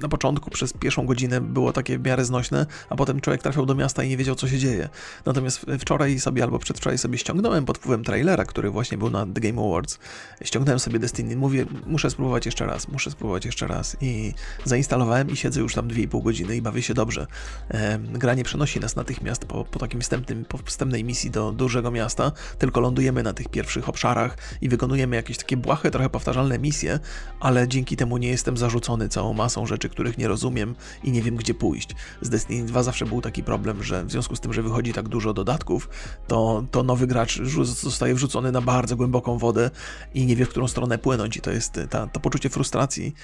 na 0.00 0.08
początku 0.08 0.50
przez 0.50 0.72
pierwszą 0.72 1.06
godzinę 1.06 1.40
było 1.40 1.72
takie 1.72 1.98
w 1.98 2.06
miarę 2.06 2.24
znośne, 2.24 2.66
a 2.90 2.96
potem 2.96 3.20
człowiek 3.20 3.42
trafiał 3.42 3.66
do 3.66 3.74
miasta 3.74 4.04
i 4.04 4.08
nie 4.08 4.16
wiedział, 4.16 4.34
co 4.34 4.48
się 4.48 4.58
dzieje. 4.58 4.88
Natomiast 5.26 5.66
wczoraj 5.78 6.20
sobie 6.20 6.42
albo 6.42 6.58
przedwczoraj 6.58 6.98
sobie 6.98 7.18
ściągnąłem 7.18 7.64
pod 7.64 7.78
wpływem 7.78 8.04
trailera, 8.04 8.44
który 8.44 8.70
właśnie 8.70 8.98
był 8.98 9.10
na 9.10 9.26
The 9.26 9.40
Game 9.40 9.62
Awards. 9.62 9.98
Ściągnąłem 10.42 10.78
sobie 10.78 10.98
Destiny, 10.98 11.36
mówię, 11.36 11.66
muszę 11.86 12.10
spróbować 12.10 12.46
jeszcze 12.46 12.66
raz, 12.66 12.88
muszę 12.88 13.10
spróbować 13.10 13.44
jeszcze 13.44 13.66
raz 13.66 13.96
i 14.00 14.34
zainstalowałem 14.64 15.30
i 15.30 15.36
siedzę 15.36 15.60
już 15.60 15.74
tam 15.74 15.88
2,5 15.88 16.22
godziny 16.22 16.56
i 16.56 16.62
bawię 16.62 16.82
się 16.82 16.94
dobrze. 16.94 17.26
E, 17.70 17.98
gra 17.98 18.34
nie 18.34 18.44
przenosi 18.44 18.80
nas 18.80 18.96
natychmiast 18.96 19.44
po, 19.44 19.64
po 19.64 19.78
takim 19.78 20.00
wstępnym, 20.00 20.44
po 20.44 20.58
wstępnej 20.58 21.04
misji 21.04 21.30
do 21.30 21.52
dużego 21.52 21.90
miasta, 21.90 22.32
tylko 22.58 22.80
lądujemy 22.80 23.22
na 23.22 23.32
tych 23.32 23.48
pierwszych 23.48 23.77
obszarach 23.86 24.36
i 24.60 24.68
wykonujemy 24.68 25.16
jakieś 25.16 25.36
takie 25.36 25.56
błahe, 25.56 25.90
trochę 25.90 26.10
powtarzalne 26.10 26.58
misje, 26.58 26.98
ale 27.40 27.68
dzięki 27.68 27.96
temu 27.96 28.16
nie 28.16 28.28
jestem 28.28 28.56
zarzucony 28.56 29.08
całą 29.08 29.32
masą 29.34 29.66
rzeczy, 29.66 29.88
których 29.88 30.18
nie 30.18 30.28
rozumiem 30.28 30.74
i 31.04 31.12
nie 31.12 31.22
wiem 31.22 31.36
gdzie 31.36 31.54
pójść. 31.54 31.88
Z 32.20 32.28
Destiny 32.28 32.66
2 32.66 32.82
zawsze 32.82 33.06
był 33.06 33.20
taki 33.20 33.42
problem, 33.42 33.82
że 33.82 34.04
w 34.04 34.10
związku 34.10 34.36
z 34.36 34.40
tym, 34.40 34.52
że 34.52 34.62
wychodzi 34.62 34.92
tak 34.92 35.08
dużo 35.08 35.32
dodatków, 35.34 35.88
to, 36.26 36.64
to 36.70 36.82
nowy 36.82 37.06
gracz 37.06 37.42
zostaje 37.62 38.14
wrzucony 38.14 38.52
na 38.52 38.60
bardzo 38.60 38.96
głęboką 38.96 39.38
wodę 39.38 39.70
i 40.14 40.26
nie 40.26 40.36
wie, 40.36 40.44
w 40.44 40.48
którą 40.48 40.68
stronę 40.68 40.98
płynąć. 40.98 41.36
I 41.36 41.40
to 41.40 41.50
jest 41.50 41.80
ta, 41.90 42.06
to 42.06 42.20
poczucie 42.20 42.48
frustracji, 42.48 43.14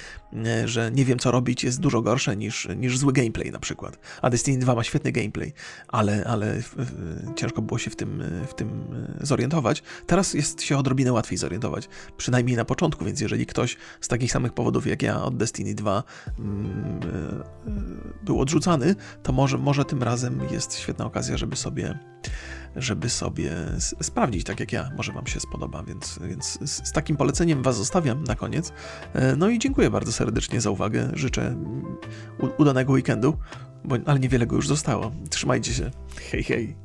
e, 0.46 0.68
że 0.68 0.90
nie 0.90 1.04
wiem, 1.04 1.18
co 1.18 1.30
robić, 1.30 1.64
jest 1.64 1.80
dużo 1.80 2.02
gorsze 2.02 2.36
niż, 2.36 2.68
niż 2.76 2.98
zły 2.98 3.12
gameplay 3.12 3.50
na 3.50 3.58
przykład. 3.58 3.98
A 4.22 4.30
Destiny 4.30 4.58
2 4.58 4.74
ma 4.74 4.84
świetny 4.84 5.12
gameplay, 5.12 5.52
ale, 5.88 6.24
ale 6.24 6.62
ciężko 7.36 7.62
było 7.62 7.78
się 7.78 7.90
w 7.90 7.96
tym, 7.96 8.22
w 8.48 8.54
tym 8.54 8.68
e, 9.20 9.26
zorientować. 9.26 9.82
Teraz 10.06 10.34
jest 10.44 10.62
się 10.62 10.78
odrobinę 10.78 11.12
łatwiej 11.12 11.38
zorientować, 11.38 11.88
przynajmniej 12.16 12.56
na 12.56 12.64
początku, 12.64 13.04
więc 13.04 13.20
jeżeli 13.20 13.46
ktoś 13.46 13.76
z 14.00 14.08
takich 14.08 14.32
samych 14.32 14.52
powodów 14.52 14.86
jak 14.86 15.02
ja 15.02 15.22
od 15.22 15.36
Destiny 15.36 15.74
2 15.74 16.02
mm, 16.38 17.00
e, 17.66 18.24
był 18.24 18.40
odrzucany, 18.40 18.94
to 19.22 19.32
może, 19.32 19.58
może 19.58 19.84
tym 19.84 20.02
razem 20.02 20.40
jest 20.50 20.78
świetna 20.78 21.04
okazja, 21.04 21.36
żeby 21.36 21.56
sobie 21.56 21.98
żeby 22.76 23.10
sobie 23.10 23.52
sprawdzić, 24.02 24.44
tak 24.44 24.60
jak 24.60 24.72
ja. 24.72 24.90
Może 24.96 25.12
Wam 25.12 25.26
się 25.26 25.40
spodoba, 25.40 25.82
więc, 25.82 26.18
więc 26.28 26.58
z, 26.62 26.88
z 26.88 26.92
takim 26.92 27.16
poleceniem 27.16 27.62
Was 27.62 27.76
zostawiam 27.76 28.24
na 28.24 28.34
koniec. 28.34 28.72
E, 29.12 29.36
no 29.36 29.48
i 29.48 29.58
dziękuję 29.58 29.90
bardzo 29.90 30.12
serdecznie 30.12 30.60
za 30.60 30.70
uwagę. 30.70 31.10
Życzę 31.14 31.56
udanego 32.58 32.92
weekendu, 32.92 33.36
bo, 33.84 33.96
ale 34.06 34.20
niewiele 34.20 34.46
go 34.46 34.56
już 34.56 34.68
zostało. 34.68 35.12
Trzymajcie 35.30 35.74
się. 35.74 35.90
Hej, 36.30 36.42
hej. 36.42 36.83